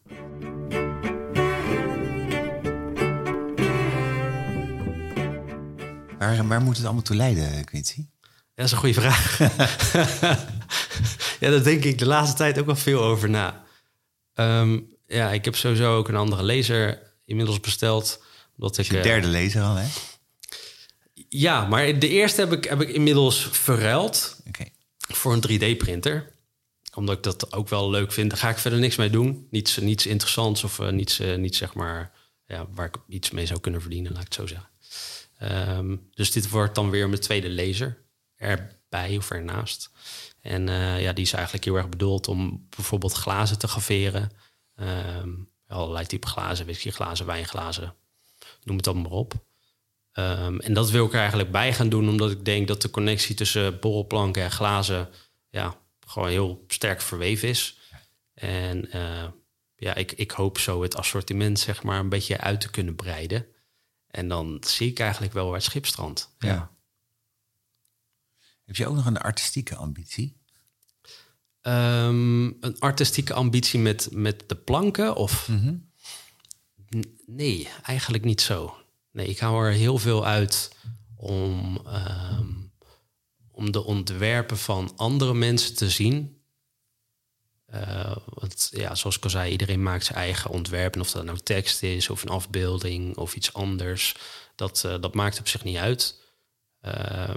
Waar, 6.17 6.47
waar 6.47 6.61
moet 6.61 6.75
het 6.75 6.85
allemaal 6.85 7.03
toe 7.03 7.15
leiden, 7.15 7.65
Quincy? 7.65 8.05
Ja, 8.27 8.63
dat 8.63 8.65
is 8.65 8.71
een 8.71 8.77
goede 8.77 9.01
vraag. 9.01 9.37
ja, 11.39 11.49
daar 11.49 11.63
denk 11.63 11.83
ik 11.83 11.99
de 11.99 12.05
laatste 12.05 12.37
tijd 12.37 12.59
ook 12.59 12.65
wel 12.65 12.75
veel 12.75 13.03
over 13.03 13.29
na. 13.29 13.63
Um, 14.33 14.94
ja, 15.07 15.31
ik 15.31 15.45
heb 15.45 15.55
sowieso 15.55 15.97
ook 15.97 16.07
een 16.07 16.15
andere 16.15 16.43
laser 16.43 17.01
inmiddels 17.25 17.59
besteld. 17.59 18.23
Omdat 18.57 18.77
ik, 18.77 18.85
je 18.85 19.01
derde 19.01 19.27
laser 19.27 19.61
al, 19.61 19.75
hè? 19.75 19.87
Ja, 21.29 21.65
maar 21.65 21.99
de 21.99 22.09
eerste 22.09 22.41
heb 22.41 22.51
ik, 22.51 22.63
heb 22.63 22.81
ik 22.81 22.89
inmiddels 22.89 23.47
verruild 23.51 24.41
okay. 24.47 24.71
voor 24.97 25.33
een 25.33 25.75
3D-printer. 25.75 26.33
Omdat 26.93 27.17
ik 27.17 27.23
dat 27.23 27.53
ook 27.53 27.69
wel 27.69 27.89
leuk 27.89 28.11
vind. 28.11 28.29
Daar 28.29 28.39
ga 28.39 28.49
ik 28.49 28.57
verder 28.57 28.79
niks 28.79 28.95
mee 28.95 29.09
doen. 29.09 29.47
Niets, 29.51 29.77
niets 29.77 30.05
interessants 30.05 30.63
of 30.63 30.79
uh, 30.79 30.89
niets, 30.89 31.19
uh, 31.19 31.35
niets 31.35 31.57
zeg 31.57 31.73
maar, 31.73 32.11
ja, 32.45 32.67
waar 32.73 32.87
ik 32.87 32.95
iets 33.07 33.31
mee 33.31 33.45
zou 33.45 33.59
kunnen 33.59 33.81
verdienen, 33.81 34.11
laat 34.11 34.21
ik 34.21 34.27
het 34.27 34.35
zo 34.35 34.47
zeggen. 34.47 34.69
Um, 35.77 36.09
dus 36.13 36.31
dit 36.31 36.49
wordt 36.49 36.75
dan 36.75 36.89
weer 36.89 37.09
mijn 37.09 37.21
tweede 37.21 37.51
laser 37.51 37.97
erbij 38.35 39.17
of 39.17 39.31
ernaast. 39.31 39.91
En 40.41 40.67
uh, 40.67 41.01
ja, 41.01 41.13
die 41.13 41.25
is 41.25 41.33
eigenlijk 41.33 41.65
heel 41.65 41.75
erg 41.75 41.89
bedoeld 41.89 42.27
om 42.27 42.67
bijvoorbeeld 42.75 43.13
glazen 43.13 43.59
te 43.59 43.67
graveren. 43.67 44.31
Um, 44.75 45.49
allerlei 45.67 46.05
type 46.05 46.27
glazen, 46.27 46.65
whiskyglazen, 46.65 47.25
wijnglazen, 47.25 47.95
noem 48.63 48.75
het 48.75 48.85
dan 48.85 49.01
maar 49.01 49.11
op. 49.11 49.33
Um, 50.13 50.59
en 50.59 50.73
dat 50.73 50.89
wil 50.89 51.05
ik 51.05 51.13
er 51.13 51.19
eigenlijk 51.19 51.51
bij 51.51 51.73
gaan 51.73 51.89
doen, 51.89 52.09
omdat 52.09 52.31
ik 52.31 52.45
denk 52.45 52.67
dat 52.67 52.81
de 52.81 52.89
connectie 52.89 53.35
tussen 53.35 53.79
borrelplanken 53.79 54.43
en 54.43 54.51
glazen 54.51 55.09
ja, 55.49 55.77
gewoon 56.07 56.29
heel 56.29 56.63
sterk 56.67 57.01
verweven 57.01 57.49
is. 57.49 57.79
En 58.33 58.97
uh, 58.97 59.27
ja, 59.75 59.95
ik, 59.95 60.11
ik 60.11 60.31
hoop 60.31 60.57
zo 60.57 60.81
het 60.81 60.95
assortiment 60.95 61.59
zeg 61.59 61.83
maar 61.83 61.99
een 61.99 62.09
beetje 62.09 62.37
uit 62.37 62.61
te 62.61 62.69
kunnen 62.69 62.95
breiden. 62.95 63.45
En 64.07 64.27
dan 64.27 64.57
zie 64.67 64.89
ik 64.89 64.99
eigenlijk 64.99 65.33
wel 65.33 65.45
waar 65.45 65.55
het 65.55 65.63
schip. 65.63 65.85
Ja. 65.85 66.23
ja. 66.37 66.71
Heb 68.65 68.75
je 68.75 68.87
ook 68.87 68.95
nog 68.95 69.05
een 69.05 69.17
artistieke 69.17 69.75
ambitie? 69.75 70.37
Um, 71.67 72.57
een 72.59 72.79
artistieke 72.79 73.33
ambitie 73.33 73.79
met, 73.79 74.09
met 74.11 74.43
de 74.47 74.55
planken? 74.55 75.15
Of 75.15 75.47
mm 75.47 75.59
-hmm. 75.59 75.91
nee, 77.25 77.69
eigenlijk 77.83 78.23
niet 78.23 78.41
zo. 78.41 78.75
Nee, 79.11 79.27
ik 79.27 79.39
hou 79.39 79.65
er 79.65 79.71
heel 79.71 79.97
veel 79.97 80.25
uit 80.25 80.75
om, 81.15 81.81
um, 81.87 82.71
om 83.51 83.71
de 83.71 83.83
ontwerpen 83.83 84.57
van 84.57 84.93
andere 84.95 85.33
mensen 85.33 85.75
te 85.75 85.89
zien. 85.89 86.41
Uh, 87.73 88.15
want 88.25 88.69
ja, 88.71 88.95
zoals 88.95 89.17
ik 89.17 89.23
al 89.23 89.29
zei, 89.29 89.51
iedereen 89.51 89.83
maakt 89.83 90.05
zijn 90.05 90.17
eigen 90.17 90.49
ontwerp. 90.51 90.93
En 90.93 91.01
of 91.01 91.11
dat 91.11 91.23
nou 91.23 91.37
tekst 91.37 91.83
is, 91.83 92.09
of 92.09 92.21
een 92.21 92.29
afbeelding, 92.29 93.17
of 93.17 93.35
iets 93.35 93.53
anders. 93.53 94.15
Dat, 94.55 94.83
uh, 94.85 94.95
dat 95.01 95.13
maakt 95.13 95.39
op 95.39 95.47
zich 95.47 95.63
niet 95.63 95.77
uit. 95.77 96.21
Uh, 96.81 97.35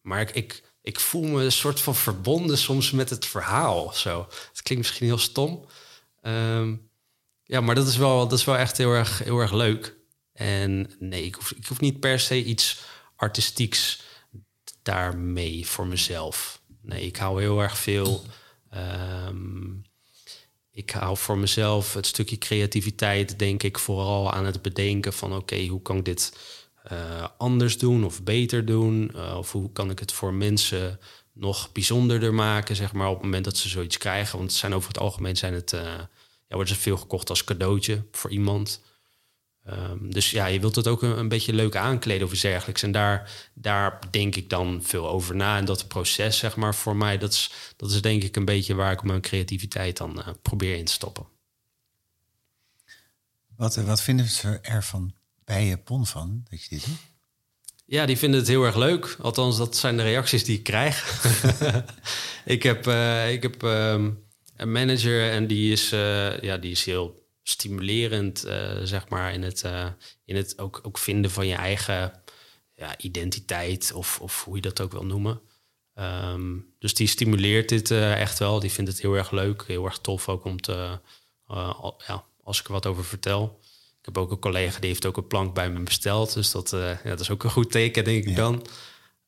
maar 0.00 0.20
ik, 0.20 0.30
ik, 0.30 0.62
ik, 0.82 1.00
voel 1.00 1.22
me 1.22 1.44
een 1.44 1.52
soort 1.52 1.80
van 1.80 1.94
verbonden 1.94 2.58
soms 2.58 2.90
met 2.90 3.10
het 3.10 3.26
verhaal 3.26 3.92
zo. 3.92 4.26
Het 4.28 4.62
klinkt 4.62 4.84
misschien 4.84 5.06
heel 5.06 5.18
stom. 5.18 5.64
Ehm, 6.20 6.76
ja, 7.44 7.60
maar 7.60 7.74
dat 7.74 7.86
is 7.86 7.96
wel, 7.96 8.28
dat 8.28 8.38
is 8.38 8.44
wel 8.44 8.56
echt 8.56 8.76
heel 8.76 8.92
erg, 8.92 9.18
heel 9.18 9.38
erg 9.38 9.52
leuk. 9.52 9.96
En 10.32 10.90
nee, 10.98 11.24
ik 11.24 11.34
hoef, 11.34 11.52
ik 11.52 11.66
hoef 11.66 11.80
niet 11.80 12.00
per 12.00 12.20
se 12.20 12.44
iets 12.44 12.80
artistieks 13.16 14.02
daarmee 14.82 15.66
voor 15.66 15.86
mezelf. 15.86 16.60
Nee, 16.82 17.06
ik 17.06 17.16
hou 17.16 17.40
heel 17.40 17.60
erg 17.60 17.78
veel. 17.78 18.24
Um, 18.74 19.82
ik 20.72 20.90
hou 20.90 21.16
voor 21.16 21.38
mezelf 21.38 21.94
het 21.94 22.06
stukje 22.06 22.38
creativiteit, 22.38 23.38
denk 23.38 23.62
ik, 23.62 23.78
vooral 23.78 24.32
aan 24.32 24.44
het 24.44 24.62
bedenken 24.62 25.12
van: 25.12 25.34
oké, 25.34 25.66
hoe 25.66 25.82
kan 25.82 25.96
ik 25.96 26.04
dit 26.04 26.36
uh, 26.92 27.26
anders 27.38 27.78
doen 27.78 28.04
of 28.04 28.22
beter 28.22 28.64
doen? 28.64 29.10
Uh, 29.14 29.36
of 29.36 29.52
hoe 29.52 29.72
kan 29.72 29.90
ik 29.90 29.98
het 29.98 30.12
voor 30.12 30.34
mensen 30.34 30.98
nog 31.32 31.72
bijzonderder 31.72 32.34
maken, 32.34 32.76
zeg 32.76 32.92
maar, 32.92 33.08
op 33.08 33.14
het 33.14 33.24
moment 33.24 33.44
dat 33.44 33.56
ze 33.56 33.68
zoiets 33.68 33.98
krijgen? 33.98 34.38
Want 34.38 34.50
het 34.50 34.60
zijn 34.60 34.74
over 34.74 34.88
het 34.88 34.98
algemeen 34.98 35.36
zijn 35.36 35.54
het, 35.54 35.72
uh, 35.72 35.98
ja, 36.48 36.64
ze 36.64 36.74
veel 36.74 36.96
gekocht 36.96 37.30
als 37.30 37.44
cadeautje 37.44 38.04
voor 38.12 38.30
iemand. 38.30 38.80
Um, 39.68 40.12
dus 40.12 40.30
ja, 40.30 40.46
je 40.46 40.60
wilt 40.60 40.76
het 40.76 40.86
ook 40.86 41.02
een, 41.02 41.18
een, 41.18 41.28
beetje 41.28 41.52
leuk 41.52 41.76
aankleden 41.76 42.26
of 42.26 42.32
iets 42.32 42.42
dergelijks. 42.42 42.82
En 42.82 42.92
daar, 42.92 43.30
daar 43.54 43.98
denk 44.10 44.36
ik 44.36 44.50
dan 44.50 44.80
veel 44.82 45.08
over 45.08 45.36
na. 45.36 45.56
En 45.56 45.64
dat 45.64 45.88
proces, 45.88 46.38
zeg 46.38 46.56
maar, 46.56 46.74
voor 46.74 46.96
mij, 46.96 47.18
dat 47.18 47.32
is, 47.32 47.52
dat 47.76 47.90
is 47.90 48.02
denk 48.02 48.22
ik 48.22 48.36
een 48.36 48.44
beetje 48.44 48.74
waar 48.74 48.92
ik 48.92 49.02
mijn 49.02 49.20
creativiteit 49.20 49.96
dan 49.96 50.24
probeer 50.42 50.76
in 50.76 50.84
te 50.84 50.92
stoppen. 50.92 51.26
Wat, 53.56 53.74
wat 53.74 54.02
vinden 54.02 54.26
ze 54.26 54.58
ervan 54.62 55.14
bij 55.50 55.64
je 55.64 55.78
Pon 55.78 56.06
van, 56.06 56.44
dat 56.50 56.62
je 56.62 56.68
dit 56.68 56.84
doet? 56.84 56.98
Ja, 57.86 58.06
die 58.06 58.16
vinden 58.16 58.40
het 58.40 58.48
heel 58.48 58.64
erg 58.64 58.76
leuk. 58.76 59.16
Althans, 59.20 59.56
dat 59.56 59.76
zijn 59.76 59.96
de 59.96 60.02
reacties 60.02 60.44
die 60.44 60.58
ik 60.58 60.62
krijg. 60.62 61.24
ik 62.44 62.62
heb, 62.62 62.86
uh, 62.86 63.32
ik 63.32 63.42
heb 63.42 63.62
um, 63.62 64.24
een 64.56 64.72
manager 64.72 65.30
en 65.30 65.46
die 65.46 65.72
is, 65.72 65.92
uh, 65.92 66.40
ja, 66.40 66.56
die 66.56 66.70
is 66.70 66.84
heel 66.84 67.28
stimulerend, 67.42 68.46
uh, 68.46 68.80
zeg 68.82 69.08
maar, 69.08 69.32
in 69.32 69.42
het, 69.42 69.64
in 70.24 70.36
het 70.36 70.58
ook, 70.58 70.80
ook 70.82 70.98
vinden 70.98 71.30
van 71.30 71.46
je 71.46 71.54
eigen 71.54 72.22
ja, 72.74 72.98
identiteit, 72.98 73.92
of, 73.92 74.20
of 74.20 74.44
hoe 74.44 74.56
je 74.56 74.62
dat 74.62 74.80
ook 74.80 74.92
wil 74.92 75.04
noemen. 75.04 75.40
Um, 75.94 76.74
dus 76.78 76.94
die 76.94 77.06
stimuleert 77.06 77.68
dit 77.68 77.90
echt 77.90 78.38
wel. 78.38 78.60
Die 78.60 78.70
vindt 78.70 78.90
het 78.90 79.00
heel 79.00 79.14
erg 79.14 79.30
leuk, 79.30 79.64
heel 79.66 79.84
erg 79.84 79.98
tof 79.98 80.28
ook 80.28 80.44
om 80.44 80.60
te, 80.60 80.98
ja, 82.06 82.24
als 82.42 82.60
ik 82.60 82.66
er 82.66 82.72
wat 82.72 82.86
over 82.86 83.04
vertel. 83.04 83.59
Heb 84.12 84.22
ook 84.22 84.30
een 84.30 84.38
collega 84.38 84.80
die 84.80 84.88
heeft 84.88 85.06
ook 85.06 85.16
een 85.16 85.26
plank 85.26 85.54
bij 85.54 85.70
me 85.70 85.80
besteld. 85.80 86.34
Dus 86.34 86.50
dat, 86.50 86.70
ja, 86.70 86.98
dat 87.04 87.20
is 87.20 87.30
ook 87.30 87.44
een 87.44 87.50
goed 87.50 87.70
teken, 87.70 88.04
denk 88.04 88.24
ik 88.24 88.36
dan. 88.36 88.66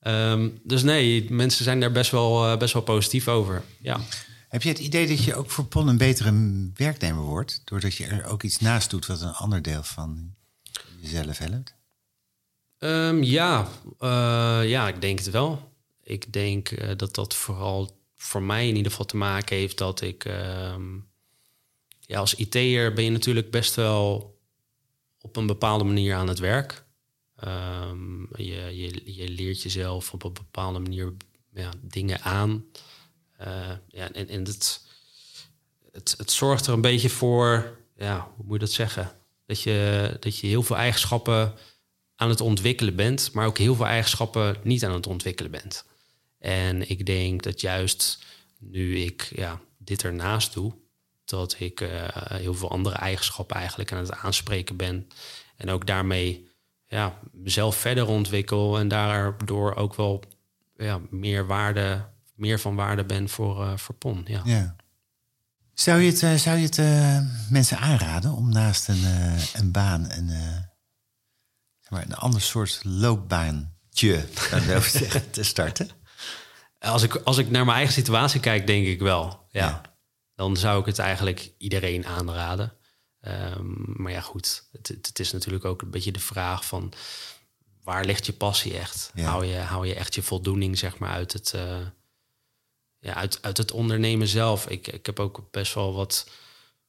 Um, 0.07 0.61
dus 0.63 0.83
nee, 0.83 1.33
mensen 1.33 1.65
zijn 1.65 1.81
daar 1.81 1.93
best 1.93 2.11
wel, 2.11 2.57
best 2.57 2.73
wel 2.73 2.83
positief 2.83 3.29
over. 3.29 3.63
Ja. 3.81 4.01
Heb 4.49 4.63
je 4.63 4.69
het 4.69 4.79
idee 4.79 5.07
dat 5.07 5.25
je 5.25 5.35
ook 5.35 5.51
voor 5.51 5.65
PON 5.65 5.89
een 5.89 5.97
betere 5.97 6.71
werknemer 6.75 7.23
wordt? 7.23 7.63
Doordat 7.65 7.95
je 7.95 8.07
er 8.07 8.25
ook 8.25 8.43
iets 8.43 8.59
naast 8.59 8.91
doet 8.91 9.07
wat 9.07 9.21
een 9.21 9.33
ander 9.33 9.63
deel 9.63 9.83
van 9.83 10.35
jezelf 11.01 11.39
helpt? 11.39 11.75
Um, 12.79 13.23
ja, 13.23 13.69
uh, 14.01 14.69
ja, 14.69 14.89
ik 14.89 15.01
denk 15.01 15.19
het 15.19 15.31
wel. 15.31 15.73
Ik 16.03 16.33
denk 16.33 16.71
uh, 16.71 16.91
dat 16.97 17.15
dat 17.15 17.35
vooral 17.35 18.01
voor 18.17 18.43
mij 18.43 18.69
in 18.69 18.77
ieder 18.77 18.91
geval 18.91 19.07
te 19.07 19.17
maken 19.17 19.57
heeft 19.57 19.79
dat 19.79 20.01
ik... 20.01 20.25
Um, 20.25 21.11
ja, 22.01 22.19
als 22.19 22.35
IT'er 22.35 22.93
ben 22.93 23.05
je 23.05 23.11
natuurlijk 23.11 23.51
best 23.51 23.75
wel 23.75 24.32
op 25.23 25.37
een 25.37 25.47
bepaalde 25.47 25.85
manier 25.85 26.15
aan 26.15 26.29
het 26.29 26.39
werk. 26.39 26.85
Um, 27.45 28.29
je, 28.37 28.77
je, 28.77 29.15
je 29.15 29.29
leert 29.29 29.63
jezelf 29.63 30.13
op 30.13 30.25
een 30.25 30.33
bepaalde 30.33 30.79
manier 30.79 31.13
ja, 31.53 31.71
dingen 31.81 32.21
aan... 32.21 32.65
Uh, 33.41 33.73
ja, 33.89 34.13
en, 34.13 34.29
en 34.29 34.45
het, 34.45 34.87
het, 35.93 36.15
het 36.17 36.31
zorgt 36.31 36.67
er 36.67 36.73
een 36.73 36.81
beetje 36.81 37.11
voor, 37.11 37.79
ja, 37.97 38.33
hoe 38.37 38.45
moet 38.45 38.55
je 38.55 38.59
dat 38.59 38.73
zeggen? 38.73 39.13
Dat 39.47 39.61
je, 39.61 40.17
dat 40.21 40.39
je 40.39 40.47
heel 40.47 40.63
veel 40.63 40.77
eigenschappen 40.77 41.55
aan 42.17 42.29
het 42.29 42.41
ontwikkelen 42.41 42.97
bent, 42.97 43.33
maar 43.33 43.47
ook 43.47 43.59
heel 43.59 43.75
veel 43.75 43.87
eigenschappen 43.87 44.57
niet 44.63 44.85
aan 44.85 44.93
het 44.93 45.07
ontwikkelen 45.07 45.51
bent. 45.51 45.85
En 46.39 46.89
ik 46.89 47.07
denk 47.07 47.43
dat 47.43 47.61
juist 47.61 48.25
nu 48.59 48.99
ik 48.99 49.33
ja, 49.35 49.61
dit 49.79 50.05
ernaast 50.05 50.53
doe, 50.53 50.73
dat 51.25 51.57
ik 51.59 51.81
uh, 51.81 51.89
heel 52.15 52.55
veel 52.55 52.71
andere 52.71 52.97
eigenschappen 52.97 53.57
eigenlijk 53.57 53.93
aan 53.93 53.99
het 53.99 54.13
aanspreken 54.13 54.77
ben. 54.77 55.09
En 55.57 55.71
ook 55.71 55.87
daarmee 55.87 56.51
ja, 56.87 57.19
mezelf 57.33 57.77
verder 57.77 58.07
ontwikkel 58.07 58.79
en 58.79 58.89
daardoor 58.89 59.75
ook 59.75 59.95
wel 59.95 60.23
ja, 60.77 61.01
meer 61.11 61.47
waarde 61.47 62.11
meer 62.35 62.61
van 62.61 62.75
waarde 62.75 63.05
ben 63.05 63.29
voor, 63.29 63.67
uh, 63.67 63.77
voor 63.77 63.95
PON. 63.95 64.25
Ja. 64.27 64.41
ja. 64.45 64.77
Zou 65.75 66.01
je 66.01 66.11
het, 66.11 66.23
uh, 66.23 66.35
zou 66.35 66.57
je 66.57 66.65
het 66.65 66.79
uh, 66.79 67.19
mensen 67.51 67.79
aanraden 67.79 68.33
om 68.33 68.53
naast 68.53 68.89
een, 68.89 69.05
een 69.53 69.73
baan 69.73 70.11
een, 70.11 70.29
zeg 71.81 71.91
maar 71.91 72.03
een 72.03 72.15
ander 72.15 72.41
soort 72.41 72.81
loopbaantje 72.85 74.29
te 75.31 75.43
starten? 75.43 75.91
Als 76.79 77.03
ik, 77.03 77.15
als 77.15 77.39
ik 77.39 77.51
naar 77.51 77.65
mijn 77.65 77.77
eigen 77.77 77.95
situatie 77.95 78.41
kijk, 78.41 78.67
denk 78.67 78.87
ik 78.87 79.01
wel. 79.01 79.47
Ja. 79.51 79.67
ja. 79.67 79.92
Dan 80.43 80.57
zou 80.57 80.81
ik 80.81 80.87
het 80.87 80.99
eigenlijk 80.99 81.53
iedereen 81.59 82.07
aanraden. 82.07 82.73
Um, 83.21 83.85
maar 83.97 84.13
ja, 84.13 84.21
goed, 84.21 84.69
het, 84.73 84.89
het, 84.89 85.19
is 85.19 85.33
natuurlijk 85.33 85.65
ook 85.65 85.83
een 85.83 85.91
beetje 85.91 86.13
de 86.13 86.19
vraag 86.19 86.67
van 86.67 86.93
waar 87.83 88.05
ligt 88.05 88.27
je 88.27 88.33
passie 88.33 88.79
echt? 88.79 89.11
Ja. 89.15 89.29
Hou, 89.29 89.47
je, 89.47 89.57
hou 89.57 89.87
je 89.87 89.95
echt 89.95 90.15
je 90.15 90.23
voldoening 90.23 90.79
zeg 90.79 90.99
maar, 90.99 91.11
uit 91.11 91.33
het, 91.33 91.53
uh, 91.55 91.87
ja, 92.99 93.15
uit, 93.15 93.43
uit 93.43 93.57
het 93.57 93.73
ondernemen 93.73 94.29
zelf. 94.29 94.69
Ik, 94.69 94.87
ik 94.87 95.07
heb 95.07 95.21
ook 95.21 95.51
best 95.51 95.75
wel 95.75 95.95
wat 95.95 96.31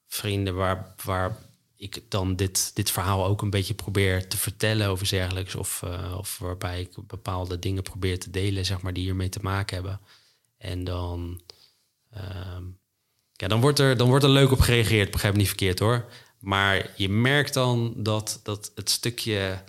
vrienden 0.07 0.55
waar, 0.55 0.95
waar 1.03 1.37
ik 1.75 2.01
dan 2.09 2.35
dit, 2.35 2.75
dit 2.75 2.91
verhaal 2.91 3.25
ook 3.25 3.41
een 3.41 3.49
beetje 3.49 3.73
probeer 3.73 4.27
te 4.27 4.37
vertellen 4.37 4.87
over 4.87 5.09
dergelijks. 5.09 5.55
Of, 5.55 5.81
uh, 5.85 6.15
of 6.17 6.37
waarbij 6.37 6.81
ik 6.81 7.07
bepaalde 7.07 7.59
dingen 7.59 7.83
probeer 7.83 8.19
te 8.19 8.29
delen, 8.29 8.65
zeg 8.65 8.81
maar, 8.81 8.93
die 8.93 9.03
hiermee 9.03 9.29
te 9.29 9.39
maken 9.41 9.75
hebben. 9.75 9.99
En 10.57 10.83
dan, 10.83 11.41
uh, 12.17 12.57
ja, 13.35 13.47
dan, 13.47 13.61
wordt 13.61 13.79
er, 13.79 13.97
dan 13.97 14.07
wordt 14.07 14.23
er 14.23 14.29
leuk 14.29 14.51
op 14.51 14.59
gereageerd, 14.59 15.11
begrijp 15.11 15.33
me 15.33 15.39
niet 15.39 15.47
verkeerd 15.47 15.79
hoor. 15.79 16.05
Maar 16.39 16.91
je 16.95 17.09
merkt 17.09 17.53
dan 17.53 17.93
dat, 17.97 18.39
dat 18.43 18.71
het 18.75 18.89
stukje, 18.89 19.63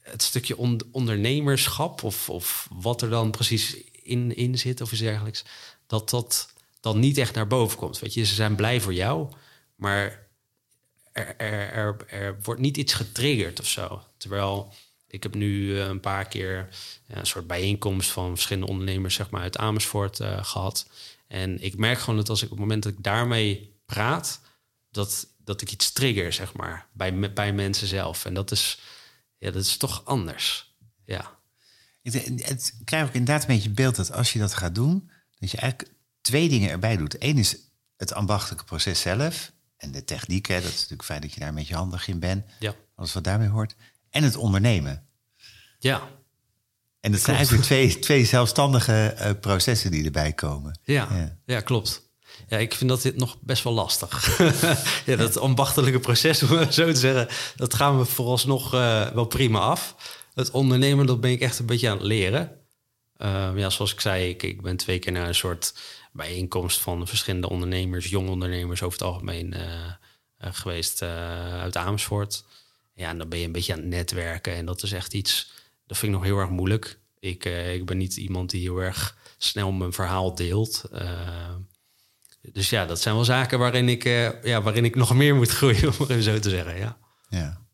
het 0.00 0.22
stukje 0.22 0.56
on, 0.56 0.80
ondernemerschap, 0.92 2.02
of, 2.02 2.30
of 2.30 2.68
wat 2.72 3.02
er 3.02 3.10
dan 3.10 3.30
precies 3.30 3.76
in, 4.02 4.36
in 4.36 4.58
zit 4.58 4.80
of 4.80 4.92
iets 4.92 5.00
dergelijks, 5.00 5.44
dat 5.86 6.10
dat 6.10 6.52
dan 6.80 6.98
niet 6.98 7.18
echt 7.18 7.34
naar 7.34 7.46
boven 7.46 7.78
komt. 7.78 7.98
Weet 7.98 8.14
je, 8.14 8.24
ze 8.24 8.34
zijn 8.34 8.54
blij 8.54 8.80
voor 8.80 8.94
jou, 8.94 9.28
maar 9.74 10.26
er, 11.12 11.36
er, 11.36 11.72
er, 11.72 11.96
er 12.08 12.38
wordt 12.42 12.60
niet 12.60 12.76
iets 12.76 12.92
getriggerd 12.92 13.60
of 13.60 13.66
zo. 13.66 14.02
Terwijl 14.16 14.72
ik 15.14 15.22
heb 15.22 15.34
nu 15.34 15.80
eh, 15.80 15.86
een 15.86 16.00
paar 16.00 16.28
keer 16.28 16.68
een 17.06 17.26
soort 17.26 17.46
bijeenkomst 17.46 18.10
van 18.10 18.30
verschillende 18.30 18.68
ondernemers 18.68 19.14
zeg 19.14 19.30
maar, 19.30 19.40
uit 19.40 19.56
Amersfoort 19.56 20.20
uh, 20.20 20.44
gehad. 20.44 20.88
En 21.26 21.62
ik 21.62 21.76
merk 21.76 21.98
gewoon 21.98 22.16
dat 22.16 22.28
als 22.28 22.38
ik 22.42 22.44
op 22.44 22.50
het 22.50 22.60
moment 22.60 22.82
dat 22.82 22.92
ik 22.92 23.02
daarmee 23.02 23.74
praat, 23.86 24.40
dat, 24.90 25.26
dat 25.38 25.60
ik 25.60 25.72
iets 25.72 25.92
trigger, 25.92 26.32
zeg 26.32 26.52
maar, 26.52 26.86
bij, 26.92 27.32
bij 27.32 27.52
mensen 27.52 27.86
zelf. 27.86 28.24
En 28.24 28.34
dat 28.34 28.50
is, 28.50 28.80
ja, 29.38 29.50
dat 29.50 29.62
is 29.62 29.76
toch 29.76 30.04
anders. 30.04 30.74
Ja. 31.04 31.38
Het, 32.02 32.14
het 32.46 32.74
krijg 32.84 33.08
ik 33.08 33.14
inderdaad 33.14 33.42
een 33.42 33.54
beetje 33.54 33.70
beeld 33.70 33.96
dat 33.96 34.12
als 34.12 34.32
je 34.32 34.38
dat 34.38 34.54
gaat 34.54 34.74
doen, 34.74 35.10
dat 35.38 35.50
je 35.50 35.56
eigenlijk 35.56 35.92
twee 36.20 36.48
dingen 36.48 36.70
erbij 36.70 36.96
doet. 36.96 37.16
Eén 37.18 37.38
is 37.38 37.56
het 37.96 38.12
ambachtelijke 38.12 38.64
proces 38.64 39.00
zelf 39.00 39.52
en 39.76 39.92
de 39.92 40.04
techniek. 40.04 40.46
Hè, 40.46 40.54
dat 40.54 40.70
is 40.70 40.74
natuurlijk 40.74 41.04
fijn 41.04 41.20
dat 41.20 41.32
je 41.32 41.40
daar 41.40 41.48
een 41.48 41.54
beetje 41.54 41.74
handig 41.74 42.08
in 42.08 42.18
bent. 42.18 42.44
Ja. 42.58 42.74
Alles 42.94 43.12
wat 43.12 43.24
daarmee 43.24 43.48
hoort. 43.48 43.74
En 44.14 44.22
het 44.22 44.36
ondernemen. 44.36 45.06
Ja. 45.78 46.08
En 47.00 47.12
dat 47.12 47.20
zijn 47.20 47.36
eigenlijk 47.36 47.66
twee, 47.66 47.98
twee 47.98 48.24
zelfstandige 48.24 49.16
uh, 49.18 49.30
processen 49.40 49.90
die 49.90 50.04
erbij 50.04 50.32
komen. 50.32 50.78
Ja, 50.84 51.08
ja, 51.10 51.38
ja. 51.46 51.60
klopt. 51.60 52.02
Ja, 52.48 52.56
ik 52.56 52.74
vind 52.74 52.90
dat 52.90 53.02
dit 53.02 53.16
nog 53.16 53.36
best 53.40 53.64
wel 53.64 53.72
lastig. 53.72 54.38
ja, 55.06 55.16
dat 55.16 55.38
ambachtelijke 55.38 56.00
proces, 56.00 56.42
om 56.42 56.48
zo 56.72 56.92
te 56.92 56.98
zeggen, 56.98 57.28
dat 57.56 57.74
gaan 57.74 57.98
we 57.98 58.04
vooralsnog 58.04 58.74
uh, 58.74 59.10
wel 59.10 59.24
prima 59.24 59.58
af. 59.58 59.94
Het 60.34 60.50
ondernemen, 60.50 61.06
dat 61.06 61.20
ben 61.20 61.30
ik 61.30 61.40
echt 61.40 61.58
een 61.58 61.66
beetje 61.66 61.88
aan 61.88 61.96
het 61.96 62.06
leren. 62.06 62.58
Uh, 63.18 63.50
ja, 63.54 63.70
zoals 63.70 63.92
ik 63.92 64.00
zei, 64.00 64.28
ik, 64.28 64.42
ik, 64.42 64.62
ben 64.62 64.76
twee 64.76 64.98
keer 64.98 65.12
naar 65.12 65.28
een 65.28 65.34
soort 65.34 65.74
bijeenkomst 66.12 66.80
van 66.80 67.06
verschillende 67.06 67.48
ondernemers, 67.48 68.08
jonge 68.08 68.30
ondernemers 68.30 68.82
over 68.82 68.98
het 68.98 69.08
algemeen 69.08 69.54
uh, 69.56 70.52
geweest 70.52 71.02
uit 71.02 71.76
Amersfoort. 71.76 72.44
Ja, 72.94 73.08
en 73.08 73.18
dan 73.18 73.28
ben 73.28 73.38
je 73.38 73.46
een 73.46 73.52
beetje 73.52 73.72
aan 73.72 73.78
het 73.78 73.88
netwerken 73.88 74.54
en 74.54 74.66
dat 74.66 74.82
is 74.82 74.92
echt 74.92 75.14
iets, 75.14 75.52
dat 75.86 75.98
vind 75.98 76.12
ik 76.12 76.18
nog 76.18 76.26
heel 76.26 76.38
erg 76.38 76.50
moeilijk. 76.50 76.98
Ik, 77.18 77.44
ik 77.44 77.86
ben 77.86 77.96
niet 77.96 78.16
iemand 78.16 78.50
die 78.50 78.60
heel 78.60 78.78
erg 78.78 79.16
snel 79.38 79.72
mijn 79.72 79.92
verhaal 79.92 80.34
deelt. 80.34 80.84
dus 82.40 82.70
ja, 82.70 82.86
dat 82.86 83.00
zijn 83.00 83.14
wel 83.14 83.24
zaken 83.24 83.58
waarin 83.58 83.88
ik, 83.88 84.02
ja, 84.42 84.62
waarin 84.62 84.84
ik 84.84 84.94
nog 84.94 85.14
meer 85.14 85.34
moet 85.34 85.50
groeien, 85.58 85.88
om 85.88 85.94
het 85.98 86.08
even 86.08 86.22
zo 86.22 86.38
te 86.38 86.50
zeggen. 86.50 86.76
Ja. 86.76 86.96
ja. 87.28 87.64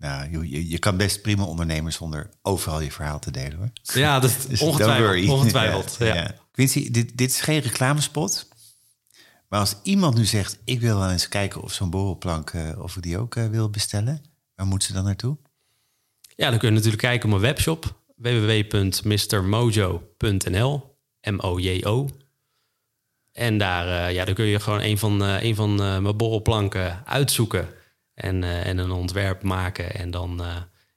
Nou, 0.00 0.48
je, 0.48 0.68
je 0.68 0.78
kan 0.78 0.96
best 0.96 1.22
prima 1.22 1.44
ondernemen 1.44 1.92
zonder 1.92 2.30
overal 2.42 2.80
je 2.80 2.92
verhaal 2.92 3.18
te 3.18 3.30
delen 3.30 3.58
hoor. 3.58 3.70
Ja, 3.82 4.20
dat 4.20 4.36
dus 4.48 4.60
ongetwijfeld. 4.60 5.28
ongetwijfeld 5.28 5.96
ja, 5.98 6.14
ja. 6.14 6.34
Quincy, 6.52 6.90
dit, 6.90 7.18
dit 7.18 7.30
is 7.30 7.40
geen 7.40 7.60
reclamespot. 7.60 8.48
Maar 9.48 9.60
als 9.60 9.76
iemand 9.82 10.14
nu 10.14 10.24
zegt, 10.24 10.58
ik 10.64 10.80
wil 10.80 10.98
wel 10.98 11.10
eens 11.10 11.28
kijken 11.28 11.62
of 11.62 11.72
zo'n 11.72 11.90
borrelplank, 11.90 12.52
uh, 12.52 12.82
of 12.82 12.96
ik 12.96 13.02
die 13.02 13.18
ook 13.18 13.34
uh, 13.34 13.46
wil 13.46 13.70
bestellen, 13.70 14.22
waar 14.60 14.68
moeten 14.68 14.88
ze 14.88 14.94
dan 14.94 15.04
naartoe? 15.04 15.36
Ja, 16.36 16.50
dan 16.50 16.58
kun 16.58 16.68
je 16.68 16.74
natuurlijk 16.74 17.02
kijken 17.02 17.24
op 17.24 17.30
mijn 17.30 17.52
webshop 17.52 18.02
www.mrmojo.nl, 18.16 19.18
M-O-J-O. 21.20 22.08
En 23.32 23.58
daar, 23.58 23.86
uh, 23.86 24.14
ja, 24.14 24.24
dan 24.24 24.34
kun 24.34 24.44
je 24.44 24.60
gewoon 24.60 24.80
een 24.80 24.98
van, 24.98 25.20
een 25.20 25.54
van 25.54 25.74
mijn 25.74 26.16
borrelplanken 26.16 27.06
uitzoeken 27.06 27.68
en, 28.14 28.44
en 28.44 28.78
een 28.78 28.90
ontwerp 28.90 29.42
maken. 29.42 29.94
En 29.94 30.10
dan, 30.10 30.42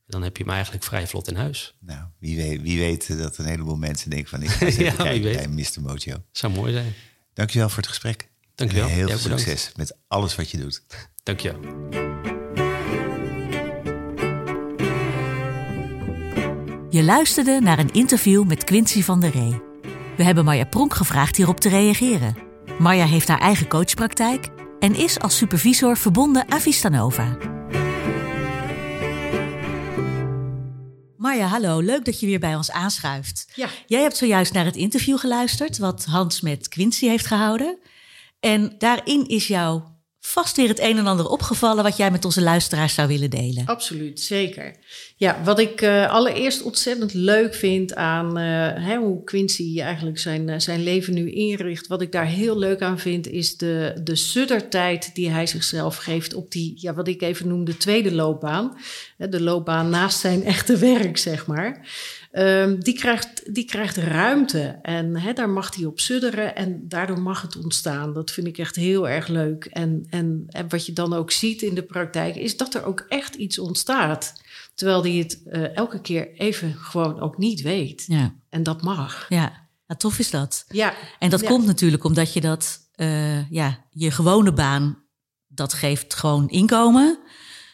dan 0.05 0.23
heb 0.23 0.37
je 0.37 0.43
hem 0.43 0.53
eigenlijk 0.53 0.83
vrij 0.83 1.07
vlot 1.07 1.27
in 1.27 1.35
huis. 1.35 1.77
Nou, 1.79 2.05
wie 2.19 2.37
weet, 2.37 2.61
wie 2.61 2.79
weet 2.79 3.17
dat 3.17 3.37
een 3.37 3.45
heleboel 3.45 3.75
mensen 3.75 4.09
denken 4.09 4.29
van 4.29 4.41
ik 4.41 4.49
ga 4.57 4.65
eens 4.65 4.75
ja, 4.75 4.91
kijken 4.91 5.33
bij 5.33 5.47
Mr. 5.47 5.81
Mojo. 5.81 6.23
Zou 6.31 6.53
mooi 6.53 6.73
zijn. 6.73 6.93
Dankjewel 7.33 7.69
voor 7.69 7.77
het 7.77 7.87
gesprek. 7.87 8.29
Dankjewel. 8.55 8.87
En 8.87 8.93
heel 8.93 9.07
veel 9.07 9.37
succes 9.37 9.71
met 9.75 9.97
alles 10.07 10.35
wat 10.35 10.51
je 10.51 10.57
doet. 10.57 10.83
Dankjewel. 11.23 12.41
Je 16.93 17.03
luisterde 17.03 17.59
naar 17.61 17.79
een 17.79 17.91
interview 17.91 18.45
met 18.45 18.63
Quincy 18.63 19.01
van 19.01 19.19
der 19.19 19.31
Ree. 19.31 19.61
We 20.17 20.23
hebben 20.23 20.45
Marja 20.45 20.65
Pronk 20.65 20.93
gevraagd 20.93 21.35
hierop 21.35 21.59
te 21.59 21.69
reageren. 21.69 22.35
Marja 22.79 23.05
heeft 23.05 23.27
haar 23.27 23.39
eigen 23.39 23.67
coachpraktijk 23.67 24.47
en 24.79 24.95
is 24.95 25.19
als 25.19 25.37
supervisor 25.37 25.97
verbonden 25.97 26.51
aan 26.51 26.59
Vistanova. 26.59 27.37
Marja, 31.17 31.45
hallo. 31.45 31.79
Leuk 31.79 32.05
dat 32.05 32.19
je 32.19 32.25
weer 32.25 32.39
bij 32.39 32.55
ons 32.55 32.71
aanschuift. 32.71 33.51
Ja. 33.55 33.67
Jij 33.85 34.01
hebt 34.01 34.17
zojuist 34.17 34.53
naar 34.53 34.65
het 34.65 34.75
interview 34.75 35.17
geluisterd 35.17 35.77
wat 35.77 36.05
Hans 36.05 36.41
met 36.41 36.67
Quincy 36.67 37.07
heeft 37.07 37.25
gehouden. 37.25 37.77
En 38.39 38.75
daarin 38.77 39.27
is 39.27 39.47
jou 39.47 39.81
vast 40.25 40.57
weer 40.57 40.67
het 40.67 40.79
een 40.79 40.97
en 40.97 41.07
ander 41.07 41.27
opgevallen 41.27 41.83
wat 41.83 41.97
jij 41.97 42.11
met 42.11 42.25
onze 42.25 42.41
luisteraars 42.41 42.93
zou 42.93 43.07
willen 43.07 43.29
delen. 43.29 43.65
Absoluut, 43.65 44.19
zeker. 44.19 44.75
Ja, 45.15 45.41
wat 45.43 45.59
ik 45.59 45.81
uh, 45.81 46.09
allereerst 46.09 46.61
ontzettend 46.61 47.13
leuk 47.13 47.55
vind 47.55 47.95
aan 47.95 48.37
uh, 48.37 48.43
hè, 48.87 48.97
hoe 48.97 49.23
Quincy 49.23 49.81
eigenlijk 49.81 50.19
zijn, 50.19 50.47
uh, 50.47 50.55
zijn 50.59 50.83
leven 50.83 51.13
nu 51.13 51.31
inricht. 51.31 51.87
Wat 51.87 52.01
ik 52.01 52.11
daar 52.11 52.25
heel 52.25 52.57
leuk 52.57 52.81
aan 52.81 52.99
vind, 52.99 53.27
is 53.27 53.57
de, 53.57 53.99
de 54.03 54.15
suddertijd 54.15 55.15
die 55.15 55.29
hij 55.29 55.47
zichzelf 55.47 55.95
geeft 55.95 56.33
op 56.33 56.51
die, 56.51 56.73
ja, 56.75 56.93
wat 56.93 57.07
ik 57.07 57.21
even 57.21 57.47
noem, 57.47 57.65
de 57.65 57.77
tweede 57.77 58.11
loopbaan. 58.11 58.77
De 59.17 59.41
loopbaan 59.41 59.89
naast 59.89 60.19
zijn 60.19 60.43
echte 60.43 60.77
werk, 60.77 61.17
zeg 61.17 61.45
maar. 61.47 61.87
Um, 62.35 62.83
die, 62.83 62.93
krijgt, 62.93 63.53
die 63.55 63.65
krijgt 63.65 63.97
ruimte 63.97 64.79
en 64.81 65.33
daar 65.33 65.49
mag 65.49 65.75
hij 65.75 65.85
op 65.85 65.99
sudderen 65.99 66.55
en 66.55 66.87
daardoor 66.87 67.21
mag 67.21 67.41
het 67.41 67.55
ontstaan. 67.55 68.13
Dat 68.13 68.31
vind 68.31 68.47
ik 68.47 68.57
echt 68.57 68.75
heel 68.75 69.09
erg 69.09 69.27
leuk. 69.27 69.65
En, 69.65 70.05
en, 70.09 70.43
en 70.47 70.69
wat 70.69 70.85
je 70.85 70.93
dan 70.93 71.13
ook 71.13 71.31
ziet 71.31 71.61
in 71.61 71.75
de 71.75 71.83
praktijk 71.83 72.35
is 72.35 72.57
dat 72.57 72.73
er 72.73 72.83
ook 72.85 73.05
echt 73.09 73.35
iets 73.35 73.59
ontstaat. 73.59 74.41
Terwijl 74.75 75.01
hij 75.01 75.11
het 75.11 75.41
uh, 75.45 75.75
elke 75.75 76.01
keer 76.01 76.33
even 76.33 76.73
gewoon 76.73 77.19
ook 77.19 77.37
niet 77.37 77.61
weet. 77.61 78.03
Ja. 78.07 78.35
En 78.49 78.63
dat 78.63 78.81
mag. 78.81 79.25
Ja, 79.29 79.67
ja 79.85 79.95
tof 79.95 80.19
is 80.19 80.29
dat. 80.29 80.65
Ja. 80.67 80.93
En 81.19 81.29
dat 81.29 81.43
komt 81.43 81.65
natuurlijk 81.65 82.03
omdat 82.03 82.33
je 82.33 82.41
dat, 82.41 82.79
uh, 82.95 83.49
ja, 83.49 83.85
je 83.89 84.11
gewone 84.11 84.53
baan, 84.53 85.03
dat 85.47 85.73
geeft 85.73 86.13
gewoon 86.13 86.49
inkomen. 86.49 87.19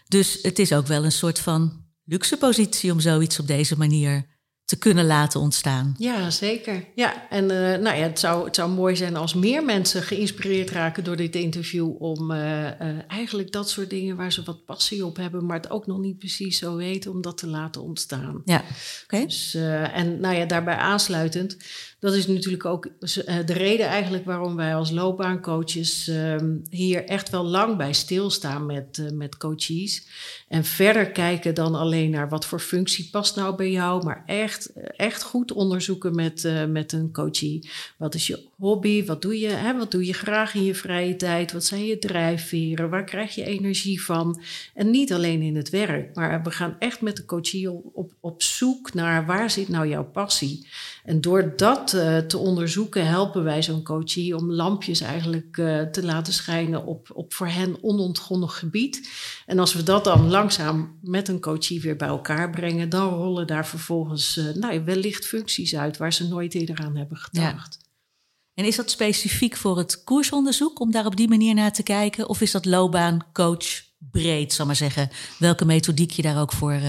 Dus 0.08 0.40
het 0.42 0.60
is 0.60 0.74
ook 0.74 0.88
wel 0.88 1.06
een 1.06 1.12
soort 1.12 1.40
van 1.40 1.86
luxe 2.04 2.38
positie 2.38 2.92
om 2.92 3.00
zoiets 3.00 3.40
op 3.40 3.48
deze 3.48 3.78
manier 3.78 4.38
te 4.70 4.78
kunnen 4.78 5.06
laten 5.06 5.40
ontstaan. 5.40 5.96
Ja, 5.98 6.30
zeker. 6.30 6.86
Ja, 6.96 7.30
en 7.30 7.44
uh, 7.44 7.50
nou 7.60 7.84
ja, 7.84 7.94
het, 7.94 8.20
zou, 8.20 8.46
het 8.46 8.56
zou 8.56 8.70
mooi 8.70 8.96
zijn 8.96 9.16
als 9.16 9.34
meer 9.34 9.64
mensen 9.64 10.04
geïnspireerd 10.04 10.70
raken 10.70 11.04
door 11.04 11.16
dit 11.16 11.36
interview 11.36 12.02
om 12.02 12.32
uh, 12.32 12.38
uh, 12.38 12.72
eigenlijk 13.08 13.52
dat 13.52 13.70
soort 13.70 13.90
dingen 13.90 14.16
waar 14.16 14.32
ze 14.32 14.44
wat 14.44 14.66
passie 14.66 15.06
op 15.06 15.18
hebben, 15.18 15.46
maar 15.46 15.58
het 15.58 15.70
ook 15.70 15.88
nog 15.88 16.00
niet 16.00 16.18
precies 16.18 16.58
zo 16.58 16.76
weten, 16.76 17.12
om 17.12 17.22
dat 17.22 17.38
te 17.38 17.48
laten 17.48 17.82
ontstaan. 17.82 18.42
Ja, 18.46 18.64
oké. 19.04 19.26
Dus, 19.26 19.54
en 19.94 20.20
nou 20.20 20.36
ja, 20.36 20.46
daarbij 20.46 20.76
aansluitend, 20.76 21.58
dat 22.00 22.14
is 22.14 22.28
natuurlijk 22.28 22.66
ook 22.66 22.90
de 23.46 23.54
reden 23.54 23.86
eigenlijk 23.86 24.26
waarom 24.26 24.56
wij 24.56 24.76
als 24.76 24.92
loopbaancoaches 24.92 26.08
ehm, 26.08 26.56
hier 26.70 27.06
echt 27.06 27.30
wel 27.30 27.44
lang 27.44 27.78
bij 27.78 27.94
stilstaan 27.94 28.66
met, 28.66 29.10
met 29.14 29.38
coaches. 29.38 30.08
En 30.48 30.64
verder 30.64 31.12
kijken 31.12 31.56
dan 31.56 31.76
alleen 31.76 32.10
naar 32.10 32.30
wat 32.30 32.46
voor 32.46 32.60
functie 32.60 33.10
past 33.12 33.36
nou 33.36 33.56
bij 33.56 33.72
jou, 33.72 34.04
maar 34.04 34.24
echt, 34.26 34.72
echt 34.96 35.24
goed 35.24 35.52
onderzoeken 35.52 36.16
met, 36.16 36.52
met 36.70 36.92
een 36.92 37.12
coachie. 37.12 37.70
Wat 37.98 38.16
is 38.16 38.28
je 38.28 38.48
hobby? 38.58 39.06
Wat 39.06 39.22
doe 39.22 39.40
je, 39.40 39.48
hè? 39.48 39.78
wat 39.78 39.92
doe 39.92 40.06
je 40.06 40.14
graag 40.14 40.54
in 40.54 40.64
je 40.64 40.76
vrije 40.76 41.16
tijd? 41.16 41.52
Wat 41.52 41.66
zijn 41.66 41.86
je 41.86 42.00
drijfveren? 42.00 42.90
Waar 42.90 43.04
krijg 43.04 43.36
je 43.36 43.44
energie 43.44 44.04
van? 44.04 44.42
En 44.74 44.90
niet 44.90 45.14
alleen 45.14 45.42
in 45.42 45.56
het 45.56 45.70
werk, 45.70 46.16
maar 46.16 46.44
we 46.44 46.52
gaan 46.52 46.76
echt 46.80 47.02
met 47.02 47.16
de 47.16 47.26
coachie 47.26 47.72
op, 47.72 48.14
op 48.20 48.44
zoek 48.44 48.94
naar 48.94 49.26
waar 49.26 49.50
zit 49.50 49.68
nou 49.70 49.88
jouw 49.88 50.06
passie? 50.06 50.68
En 51.10 51.22
door 51.22 51.54
dat 51.56 51.94
uh, 51.94 52.18
te 52.18 52.38
onderzoeken 52.38 53.08
helpen 53.08 53.44
wij 53.44 53.64
zo'n 53.64 53.84
coachie 53.84 54.36
om 54.36 54.52
lampjes 54.52 55.02
eigenlijk 55.02 55.58
uh, 55.58 55.82
te 55.82 56.06
laten 56.06 56.34
schijnen 56.34 56.86
op, 56.86 57.10
op 57.14 57.34
voor 57.34 57.48
hen 57.48 57.84
onontgonnen 57.84 58.50
gebied. 58.50 59.10
En 59.46 59.60
als 59.60 59.74
we 59.74 59.84
dat 59.84 60.04
dan 60.04 60.30
langzaam 60.30 61.00
met 61.02 61.28
een 61.28 61.40
coachie 61.40 61.82
weer 61.82 61.96
bij 61.96 62.08
elkaar 62.08 62.50
brengen, 62.50 62.90
dan 62.90 63.14
rollen 63.14 63.48
daar 63.48 63.68
vervolgens 63.68 64.38
uh, 64.38 64.54
nou, 64.54 64.84
wellicht 64.84 65.26
functies 65.26 65.76
uit 65.76 65.98
waar 65.98 66.14
ze 66.14 66.28
nooit 66.28 66.54
eerder 66.54 66.80
aan 66.80 66.96
hebben 66.96 67.18
gedacht. 67.18 67.78
Ja. 67.82 67.88
En 68.54 68.66
is 68.66 68.76
dat 68.76 68.92
specifiek 68.92 69.56
voor 69.56 69.78
het 69.78 70.04
koersonderzoek 70.04 70.80
om 70.80 70.92
daar 70.92 71.06
op 71.06 71.16
die 71.16 71.30
manier 71.30 71.54
naar 71.54 71.74
te 71.74 71.84
kijken? 71.84 72.30
Of 72.30 72.42
is 72.42 72.52
dat 72.52 72.66
loopbaancoach 72.66 73.82
breed, 73.98 74.54
zal 74.54 74.66
maar 74.66 74.76
zeggen? 74.76 75.10
Welke 75.40 75.66
methodiek 75.66 76.12
je 76.12 76.22
daar 76.22 76.42
ook 76.42 76.52
voor 76.52 76.80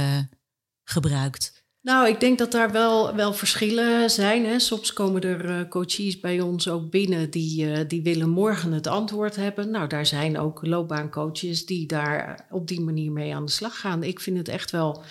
gebruikt? 0.84 1.59
Nou, 1.82 2.08
ik 2.08 2.20
denk 2.20 2.38
dat 2.38 2.52
daar 2.52 2.72
wel, 2.72 3.14
wel 3.14 3.32
verschillen 3.32 4.10
zijn. 4.10 4.46
Hè. 4.46 4.58
Soms 4.58 4.92
komen 4.92 5.22
er 5.22 5.44
uh, 5.44 5.68
coaches 5.68 6.20
bij 6.20 6.40
ons 6.40 6.68
ook 6.68 6.90
binnen 6.90 7.30
die, 7.30 7.66
uh, 7.66 7.78
die 7.88 8.02
willen 8.02 8.30
morgen 8.30 8.72
het 8.72 8.86
antwoord 8.86 9.36
hebben. 9.36 9.70
Nou, 9.70 9.88
daar 9.88 10.06
zijn 10.06 10.38
ook 10.38 10.66
loopbaancoaches 10.66 11.66
die 11.66 11.86
daar 11.86 12.46
op 12.50 12.68
die 12.68 12.80
manier 12.80 13.12
mee 13.12 13.34
aan 13.34 13.44
de 13.44 13.50
slag 13.50 13.80
gaan. 13.80 14.02
Ik 14.02 14.20
vind 14.20 14.36
het 14.36 14.48
echt 14.48 14.70
wel 14.70 15.02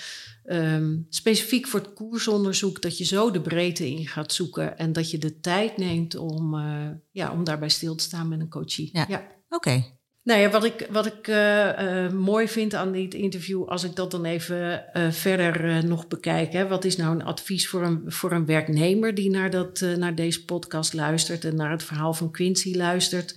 um, 0.46 1.06
specifiek 1.10 1.68
voor 1.68 1.80
het 1.80 1.94
koersonderzoek 1.94 2.82
dat 2.82 2.98
je 2.98 3.04
zo 3.04 3.32
de 3.32 3.42
breedte 3.42 3.90
in 3.90 4.08
gaat 4.08 4.34
zoeken 4.34 4.78
en 4.78 4.94
dat 4.94 5.12
je 5.12 5.18
de 5.18 5.40
tijd 5.40 5.78
neemt 5.78 6.16
om, 6.16 6.54
uh, 6.54 6.90
ja, 7.12 7.32
om 7.32 7.44
daarbij 7.44 7.70
stil 7.70 7.96
te 7.96 8.04
staan 8.04 8.28
met 8.28 8.40
een 8.40 8.50
coachie. 8.50 8.90
Ja, 8.94 9.06
ja. 9.08 9.18
oké. 9.50 9.56
Okay. 9.56 9.99
Nou 10.30 10.42
ja, 10.42 10.50
wat 10.50 10.64
ik, 10.64 10.88
wat 10.90 11.06
ik 11.06 11.28
uh, 11.28 11.36
uh, 11.36 12.12
mooi 12.12 12.48
vind 12.48 12.74
aan 12.74 12.92
dit 12.92 13.14
interview, 13.14 13.68
als 13.68 13.84
ik 13.84 13.96
dat 13.96 14.12
dan 14.12 14.26
even 14.26 14.86
uh, 14.94 15.12
verder 15.12 15.86
nog 15.86 16.08
bekijk. 16.08 16.54
Hè, 16.54 16.68
wat 16.68 16.86
is 16.86 16.98
nou 16.98 17.16
een 17.16 17.24
advies 17.24 17.70
voor 17.70 17.84
een, 17.84 18.02
voor 18.06 18.32
een 18.32 18.46
werknemer 18.46 19.16
die 19.16 19.30
naar, 19.30 19.50
dat, 19.50 19.86
naar 19.98 20.16
deze 20.16 20.46
podcast 20.46 20.94
luistert 20.94 21.46
en 21.46 21.56
naar 21.56 21.72
het 21.72 21.84
verhaal 21.84 22.14
van 22.14 22.32
Quincy 22.32 22.76
luistert? 22.76 23.36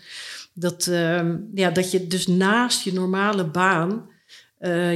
Dat, 0.52 0.86
ehm, 0.86 1.36
ja, 1.54 1.70
dat 1.70 1.90
je 1.90 2.06
dus 2.06 2.26
naast 2.26 2.84
je 2.84 2.92
normale 2.92 3.44
baan 3.44 4.08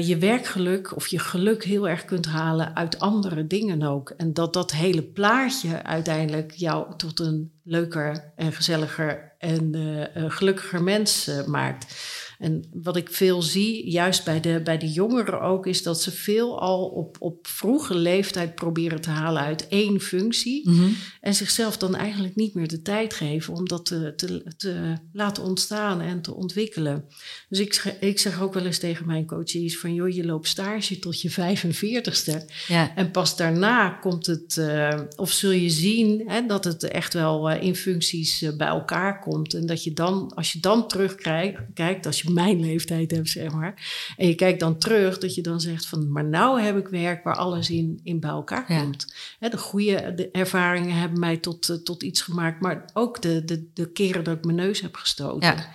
je 0.06 0.16
werkgeluk 0.20 0.96
of 0.96 1.06
je 1.06 1.18
geluk 1.18 1.64
heel 1.64 1.88
erg 1.88 2.04
kunt 2.04 2.26
halen 2.26 2.76
uit 2.76 2.98
andere 2.98 3.46
dingen 3.46 3.82
ook. 3.82 4.10
En 4.10 4.32
dat 4.32 4.52
dat 4.52 4.72
hele 4.72 5.02
plaatje 5.02 5.82
uiteindelijk 5.82 6.52
jou 6.52 6.96
tot 6.96 7.20
een 7.20 7.52
leuker 7.64 8.32
en 8.36 8.52
gezelliger 8.52 9.32
en 9.38 9.76
uh, 9.76 10.30
gelukkiger 10.30 10.82
mens 10.82 11.30
maakt. 11.46 11.94
En 12.38 12.64
wat 12.72 12.96
ik 12.96 13.10
veel 13.10 13.42
zie, 13.42 13.90
juist 13.90 14.24
bij 14.24 14.40
de, 14.40 14.60
bij 14.64 14.78
de 14.78 14.90
jongeren 14.90 15.40
ook, 15.40 15.66
is 15.66 15.82
dat 15.82 16.02
ze 16.02 16.10
veel 16.10 16.60
al 16.60 16.84
op, 16.84 17.16
op 17.18 17.46
vroege 17.46 17.94
leeftijd 17.94 18.54
proberen 18.54 19.00
te 19.00 19.10
halen 19.10 19.42
uit 19.42 19.68
één 19.68 20.00
functie. 20.00 20.68
Mm 20.68 20.76
-hmm. 20.76 20.96
En 21.20 21.34
zichzelf 21.34 21.76
dan 21.76 21.94
eigenlijk 21.94 22.36
niet 22.36 22.54
meer 22.54 22.68
de 22.68 22.82
tijd 22.82 23.14
geven 23.14 23.54
om 23.54 23.68
dat 23.68 23.86
te, 23.86 24.12
te, 24.16 24.54
te 24.56 24.94
laten 25.12 25.42
ontstaan 25.42 26.00
en 26.00 26.22
te 26.22 26.34
ontwikkelen. 26.34 27.04
Dus 27.48 27.58
ik, 27.58 27.96
ik 28.00 28.18
zeg 28.18 28.40
ook 28.40 28.54
wel 28.54 28.66
eens 28.66 28.78
tegen 28.78 29.06
mijn 29.06 29.26
coaches 29.26 29.78
van 29.78 29.94
joh, 29.94 30.08
je 30.08 30.24
loopt 30.24 30.48
stage 30.48 30.98
tot 30.98 31.20
je 31.20 31.30
45ste. 31.30 32.44
Ja. 32.68 32.96
En 32.96 33.10
pas 33.10 33.36
daarna 33.36 33.88
komt 33.88 34.26
het, 34.26 34.56
uh, 34.58 35.00
of 35.16 35.30
zul 35.30 35.50
je 35.50 35.70
zien 35.70 36.22
hè, 36.26 36.46
dat 36.46 36.64
het 36.64 36.82
echt 36.84 37.14
wel 37.14 37.50
in 37.50 37.76
functies 37.76 38.44
bij 38.56 38.66
elkaar 38.66 39.20
komt. 39.20 39.54
En 39.54 39.66
dat 39.66 39.84
je 39.84 39.92
dan, 39.92 40.32
als 40.34 40.52
je 40.52 40.60
dan 40.60 40.88
terugkijkt, 40.88 42.06
als 42.06 42.22
je 42.22 42.25
je 42.26 42.32
mijn 42.32 42.60
leeftijd 42.60 43.10
hebt, 43.10 43.28
zeg 43.28 43.52
maar. 43.52 43.74
En 44.16 44.26
je 44.26 44.34
kijkt 44.34 44.60
dan 44.60 44.78
terug, 44.78 45.18
dat 45.18 45.34
je 45.34 45.42
dan 45.42 45.60
zegt 45.60 45.86
van, 45.86 46.12
maar 46.12 46.24
nou 46.24 46.60
heb 46.60 46.76
ik 46.78 46.88
werk 46.88 47.24
waar 47.24 47.36
alles 47.36 47.70
in, 47.70 48.00
in 48.02 48.20
bij 48.20 48.30
elkaar 48.30 48.64
komt. 48.66 49.14
de 49.38 49.58
goede 49.58 50.14
de 50.14 50.30
ervaringen 50.30 50.96
hebben 50.96 51.18
mij 51.18 51.36
tot, 51.36 51.68
uh, 51.68 51.76
tot 51.76 52.02
iets 52.02 52.20
gemaakt, 52.20 52.60
maar 52.60 52.84
ook 52.92 53.22
de, 53.22 53.44
de, 53.44 53.68
de 53.74 53.92
keren 53.92 54.24
dat 54.24 54.36
ik 54.36 54.44
mijn 54.44 54.56
neus 54.56 54.80
heb 54.80 54.94
gestoten. 54.94 55.48
Ja. 55.48 55.68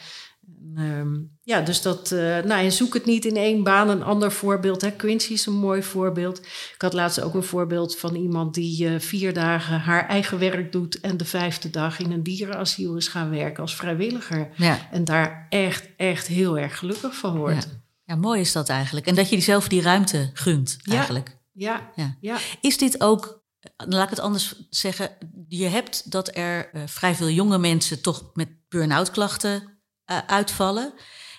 Ehm, 0.75 1.19
ja, 1.41 1.61
dus 1.61 1.81
dat, 1.81 2.11
uh, 2.11 2.19
nou, 2.19 2.63
en 2.63 2.71
zoek 2.71 2.93
het 2.93 3.05
niet 3.05 3.25
in 3.25 3.35
één 3.35 3.63
baan. 3.63 3.89
Een 3.89 4.03
ander 4.03 4.31
voorbeeld, 4.31 4.81
hè. 4.81 4.91
Quincy 4.91 5.33
is 5.33 5.45
een 5.45 5.53
mooi 5.53 5.83
voorbeeld. 5.83 6.39
Ik 6.73 6.81
had 6.81 6.93
laatst 6.93 7.21
ook 7.21 7.33
een 7.33 7.43
voorbeeld 7.43 7.97
van 7.97 8.15
iemand 8.15 8.53
die 8.53 8.89
uh, 8.89 8.99
vier 8.99 9.33
dagen 9.33 9.79
haar 9.79 10.07
eigen 10.07 10.39
werk 10.39 10.71
doet 10.71 10.99
en 10.99 11.17
de 11.17 11.25
vijfde 11.25 11.69
dag 11.69 11.99
in 11.99 12.11
een 12.11 12.23
dierenasiel 12.23 12.95
is 12.95 13.07
gaan 13.07 13.29
werken 13.29 13.61
als 13.61 13.75
vrijwilliger. 13.75 14.49
Ja. 14.55 14.87
En 14.91 15.03
daar 15.03 15.47
echt, 15.49 15.87
echt 15.97 16.27
heel 16.27 16.57
erg 16.57 16.77
gelukkig 16.77 17.15
van 17.15 17.37
wordt. 17.37 17.67
Ja. 17.71 17.81
ja. 18.05 18.15
mooi 18.15 18.39
is 18.41 18.51
dat 18.51 18.69
eigenlijk. 18.69 19.07
En 19.07 19.15
dat 19.15 19.29
je 19.29 19.39
zelf 19.39 19.67
die 19.67 19.81
ruimte 19.81 20.29
gunt, 20.33 20.77
eigenlijk. 20.89 21.37
Ja, 21.51 21.91
ja. 21.95 22.17
ja. 22.21 22.37
Is 22.61 22.77
dit 22.77 23.01
ook, 23.01 23.43
laat 23.77 24.03
ik 24.03 24.09
het 24.09 24.19
anders 24.19 24.67
zeggen, 24.69 25.09
je 25.47 25.65
hebt 25.65 26.11
dat 26.11 26.35
er 26.35 26.69
uh, 26.73 26.81
vrij 26.85 27.15
veel 27.15 27.29
jonge 27.29 27.57
mensen 27.57 28.01
toch 28.01 28.29
met 28.33 28.49
burn-out 28.69 29.11
klachten 29.11 29.70
uh, 30.11 30.17
uitvallen. 30.27 30.93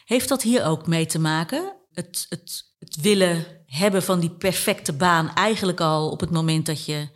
Heeft 0.04 0.28
dat 0.28 0.42
hier 0.42 0.64
ook 0.64 0.86
mee 0.86 1.06
te 1.06 1.18
maken? 1.18 1.76
Het, 1.92 2.26
het, 2.28 2.64
het 2.78 2.96
willen 3.00 3.46
hebben 3.66 4.02
van 4.02 4.20
die 4.20 4.30
perfecte 4.30 4.92
baan 4.92 5.34
eigenlijk 5.34 5.80
al 5.80 6.10
op 6.10 6.20
het 6.20 6.30
moment 6.30 6.66
dat 6.66 6.84
je 6.84 7.08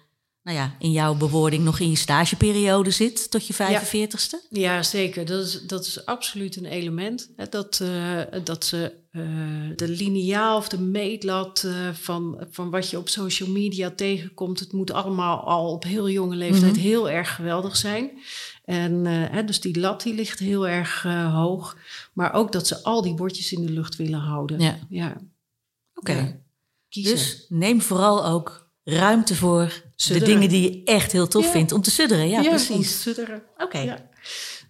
nou 0.47 0.59
ja, 0.59 0.77
in 0.79 0.93
jouw 0.93 1.15
bewoording 1.15 1.65
nog 1.65 1.79
in 1.79 1.91
je 1.91 1.97
stageperiode 1.97 2.91
zit 2.91 3.31
tot 3.31 3.47
je 3.47 3.55
45ste? 3.55 4.49
Ja, 4.51 4.61
ja 4.61 4.83
zeker. 4.83 5.25
Dat 5.25 5.47
is, 5.47 5.63
dat 5.63 5.87
is 5.87 6.05
absoluut 6.05 6.57
een 6.57 6.67
element. 6.67 7.33
Hè, 7.37 7.49
dat, 7.49 7.81
uh, 7.83 8.21
dat 8.45 8.65
ze 8.65 8.93
uh, 9.13 9.23
de 9.77 9.89
lineaal 9.89 10.57
of 10.57 10.69
de 10.69 10.81
meetlat 10.81 11.63
uh, 11.67 11.89
van, 11.93 12.47
van 12.51 12.71
wat 12.71 12.91
je 12.91 12.99
op 12.99 13.09
social 13.09 13.49
media 13.49 13.91
tegenkomt, 13.91 14.61
het 14.61 14.73
moet 14.73 14.93
allemaal 14.93 15.45
al 15.45 15.73
op 15.73 15.85
heel 15.85 16.11
jonge 16.11 16.37
leeftijd 16.37 16.73
mm 16.73 16.79
-hmm. 16.79 16.89
heel 16.89 17.11
erg 17.11 17.35
geweldig 17.35 17.77
zijn. 17.77 18.11
En 18.67 19.05
hè, 19.07 19.45
dus 19.45 19.61
die 19.61 19.81
lat 19.81 20.03
die 20.03 20.15
ligt 20.15 20.39
heel 20.39 20.69
erg 20.69 21.03
hoog. 21.33 21.77
Maar 22.13 22.33
ook 22.33 22.53
dat 22.53 22.67
ze 22.67 22.83
al 22.83 23.03
die 23.03 23.15
bordjes 23.15 23.53
in 23.53 23.67
de 23.67 23.73
lucht 23.73 23.97
willen 23.97 24.21
houden. 24.21 24.61
Ja. 24.61 24.79
ja. 24.89 25.09
Oké. 25.95 26.11
Okay. 26.11 26.41
Ja. 26.89 27.11
Dus 27.11 27.47
neem 27.49 27.83
vooral 27.83 28.27
ook 28.27 28.71
ruimte 28.85 29.35
voor 29.35 29.83
de 29.97 30.21
dingen 30.21 30.49
die 30.49 30.63
je 30.63 30.85
echt 30.85 31.13
heel 31.13 31.29
tof 31.29 31.51
vindt 31.51 31.73
om 31.73 31.83
te 31.83 31.91
sudderen. 31.91 32.29
Ja, 32.29 32.43
precies. 32.43 33.03
Sudderen. 33.03 33.43
Oké. 33.57 33.79
Ja. 33.79 34.09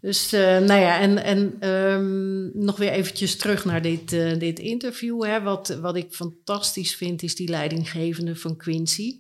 Dus 0.01 0.33
uh, 0.33 0.41
nou 0.41 0.81
ja, 0.81 1.01
en, 1.01 1.25
en 1.25 1.69
um, 1.71 2.51
nog 2.55 2.77
weer 2.77 2.91
eventjes 2.91 3.37
terug 3.37 3.65
naar 3.65 3.83
dit, 3.83 4.13
uh, 4.13 4.39
dit 4.39 4.59
interview. 4.59 5.25
Hè. 5.25 5.43
Wat, 5.43 5.79
wat 5.81 5.97
ik 5.97 6.13
fantastisch 6.15 6.95
vind, 6.95 7.23
is 7.23 7.35
die 7.35 7.49
leidinggevende 7.49 8.37
van 8.37 8.57
Quincy. 8.57 9.17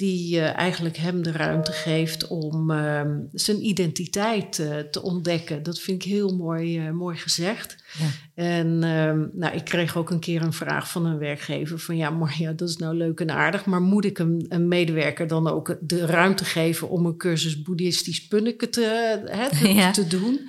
Die 0.00 0.36
uh, 0.36 0.56
eigenlijk 0.56 0.96
hem 0.96 1.22
de 1.22 1.32
ruimte 1.32 1.72
geeft 1.72 2.26
om 2.26 2.70
um, 2.70 3.28
zijn 3.32 3.66
identiteit 3.66 4.52
te 4.90 5.02
ontdekken. 5.02 5.62
Dat 5.62 5.80
vind 5.80 6.04
ik 6.04 6.10
heel 6.10 6.36
mooi, 6.36 6.90
mooi 6.90 7.16
gezegd. 7.16 7.76
Ja. 7.98 8.06
En 8.34 8.66
um, 8.66 9.30
nou, 9.32 9.54
ik 9.54 9.64
kreeg 9.64 9.96
ook 9.96 10.10
een 10.10 10.20
keer 10.20 10.42
een 10.42 10.52
vraag 10.52 10.90
van 10.90 11.06
een 11.06 11.18
werkgever: 11.18 11.78
van 11.78 11.96
ja, 11.96 12.10
maar 12.10 12.34
ja, 12.38 12.52
dat 12.52 12.68
is 12.68 12.76
nou 12.76 12.96
leuk 12.96 13.20
en 13.20 13.30
aardig. 13.30 13.64
Maar 13.64 13.80
moet 13.80 14.04
ik 14.04 14.18
een, 14.18 14.46
een 14.48 14.68
medewerker 14.68 15.26
dan 15.26 15.48
ook 15.48 15.76
de 15.80 16.06
ruimte 16.06 16.44
geven 16.44 16.88
om 16.88 17.06
een 17.06 17.16
cursus 17.16 17.62
boeddhistisch 17.62 18.26
punniken 18.26 18.70
te, 18.70 18.80
hè, 19.26 19.48
te, 19.48 19.68
ja. 19.74 19.90
te 19.90 20.06
doen? 20.06 20.40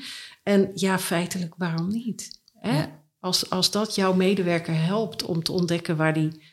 En 0.43 0.71
ja, 0.73 0.99
feitelijk, 0.99 1.53
waarom 1.57 1.87
niet? 1.87 2.41
Hè? 2.53 2.77
Ja. 2.77 2.99
Als, 3.19 3.49
als 3.49 3.71
dat 3.71 3.95
jouw 3.95 4.13
medewerker 4.13 4.83
helpt 4.83 5.23
om 5.23 5.43
te 5.43 5.51
ontdekken 5.51 5.97
waar 5.97 6.13
die 6.13 6.43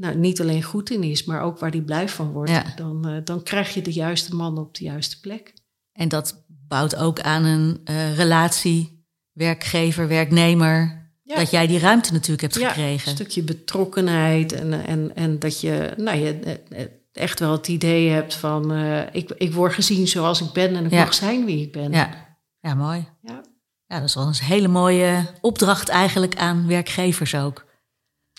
nou, 0.00 0.16
niet 0.16 0.40
alleen 0.40 0.62
goed 0.62 0.90
in 0.90 1.02
is, 1.02 1.24
maar 1.24 1.42
ook 1.42 1.58
waar 1.58 1.70
die 1.70 1.82
blij 1.82 2.08
van 2.08 2.32
wordt, 2.32 2.50
ja. 2.50 2.64
dan, 2.76 3.08
uh, 3.08 3.16
dan 3.24 3.42
krijg 3.42 3.74
je 3.74 3.82
de 3.82 3.92
juiste 3.92 4.34
man 4.34 4.58
op 4.58 4.74
de 4.74 4.84
juiste 4.84 5.20
plek. 5.20 5.54
En 5.92 6.08
dat 6.08 6.44
bouwt 6.46 6.96
ook 6.96 7.20
aan 7.20 7.44
een 7.44 7.80
uh, 7.90 8.16
relatie, 8.16 9.04
werkgever, 9.32 10.08
werknemer. 10.08 11.08
Ja. 11.22 11.36
Dat 11.36 11.50
jij 11.50 11.66
die 11.66 11.78
ruimte 11.78 12.12
natuurlijk 12.12 12.40
hebt 12.40 12.54
ja, 12.54 12.68
gekregen. 12.68 13.08
Een 13.08 13.16
stukje 13.16 13.42
betrokkenheid 13.42 14.52
en, 14.52 14.86
en, 14.86 15.16
en 15.16 15.38
dat 15.38 15.60
je, 15.60 15.94
nou, 15.96 16.18
je 16.18 16.60
echt 17.12 17.40
wel 17.40 17.52
het 17.52 17.68
idee 17.68 18.10
hebt 18.10 18.34
van 18.34 18.72
uh, 18.72 19.02
ik, 19.12 19.30
ik 19.30 19.52
word 19.52 19.72
gezien 19.72 20.08
zoals 20.08 20.40
ik 20.40 20.52
ben 20.52 20.76
en 20.76 20.84
ik 20.84 20.90
mag 20.90 21.14
zijn 21.14 21.44
wie 21.44 21.62
ik 21.62 21.72
ben. 21.72 21.92
Ja. 21.92 22.38
Ja, 22.60 22.74
mooi. 22.74 23.08
Ja. 23.22 23.42
ja, 23.86 23.96
dat 23.96 24.08
is 24.08 24.14
wel 24.14 24.26
een 24.26 24.34
hele 24.34 24.68
mooie 24.68 25.26
opdracht 25.40 25.88
eigenlijk 25.88 26.36
aan 26.36 26.66
werkgevers 26.66 27.34
ook. 27.34 27.68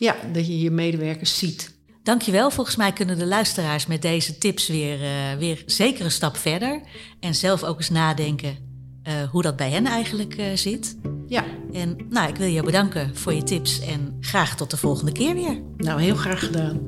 Ja, 0.01 0.15
dat 0.33 0.47
je 0.47 0.59
je 0.59 0.71
medewerkers 0.71 1.37
ziet. 1.37 1.75
Dankjewel. 2.03 2.51
Volgens 2.51 2.75
mij 2.75 2.91
kunnen 2.91 3.17
de 3.17 3.25
luisteraars 3.25 3.85
met 3.85 4.01
deze 4.01 4.37
tips 4.37 4.67
weer, 4.67 5.01
uh, 5.01 5.37
weer 5.37 5.63
zeker 5.65 6.05
een 6.05 6.11
stap 6.11 6.37
verder. 6.37 6.81
En 7.19 7.35
zelf 7.35 7.63
ook 7.63 7.77
eens 7.77 7.89
nadenken 7.89 8.57
uh, 9.07 9.13
hoe 9.29 9.41
dat 9.41 9.55
bij 9.55 9.69
hen 9.69 9.85
eigenlijk 9.85 10.37
uh, 10.37 10.45
zit. 10.55 10.97
Ja. 11.27 11.43
En 11.73 11.97
nou, 12.09 12.29
ik 12.29 12.35
wil 12.35 12.47
je 12.47 12.63
bedanken 12.63 13.15
voor 13.15 13.33
je 13.33 13.43
tips 13.43 13.79
en 13.79 14.17
graag 14.19 14.55
tot 14.55 14.71
de 14.71 14.77
volgende 14.77 15.11
keer 15.11 15.33
weer. 15.33 15.61
Nou, 15.77 16.01
heel 16.01 16.15
graag 16.15 16.39
gedaan. 16.39 16.79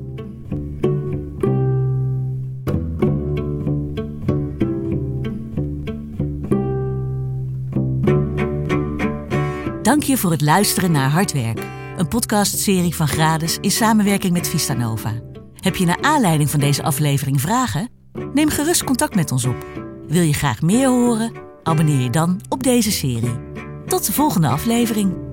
Dank 9.82 10.02
je 10.02 10.16
voor 10.16 10.30
het 10.30 10.40
luisteren 10.40 10.92
naar 10.92 11.10
Hardwerk, 11.10 11.66
een 11.96 12.08
podcastserie 12.08 12.94
van 12.94 13.08
Grades 13.08 13.58
in 13.60 13.70
samenwerking 13.70 14.32
met 14.32 14.48
Vistanova. 14.48 15.12
Heb 15.54 15.76
je 15.76 15.84
naar 15.84 16.00
aanleiding 16.00 16.50
van 16.50 16.60
deze 16.60 16.82
aflevering 16.82 17.40
vragen? 17.40 17.88
Neem 18.34 18.48
gerust 18.48 18.84
contact 18.84 19.14
met 19.14 19.32
ons 19.32 19.44
op. 19.44 19.66
Wil 20.08 20.22
je 20.22 20.32
graag 20.32 20.62
meer 20.62 20.88
horen? 20.88 21.32
Abonneer 21.62 22.00
je 22.00 22.10
dan 22.10 22.40
op 22.48 22.62
deze 22.62 22.90
serie. 22.90 23.38
Tot 23.86 24.06
de 24.06 24.12
volgende 24.12 24.48
aflevering. 24.48 25.23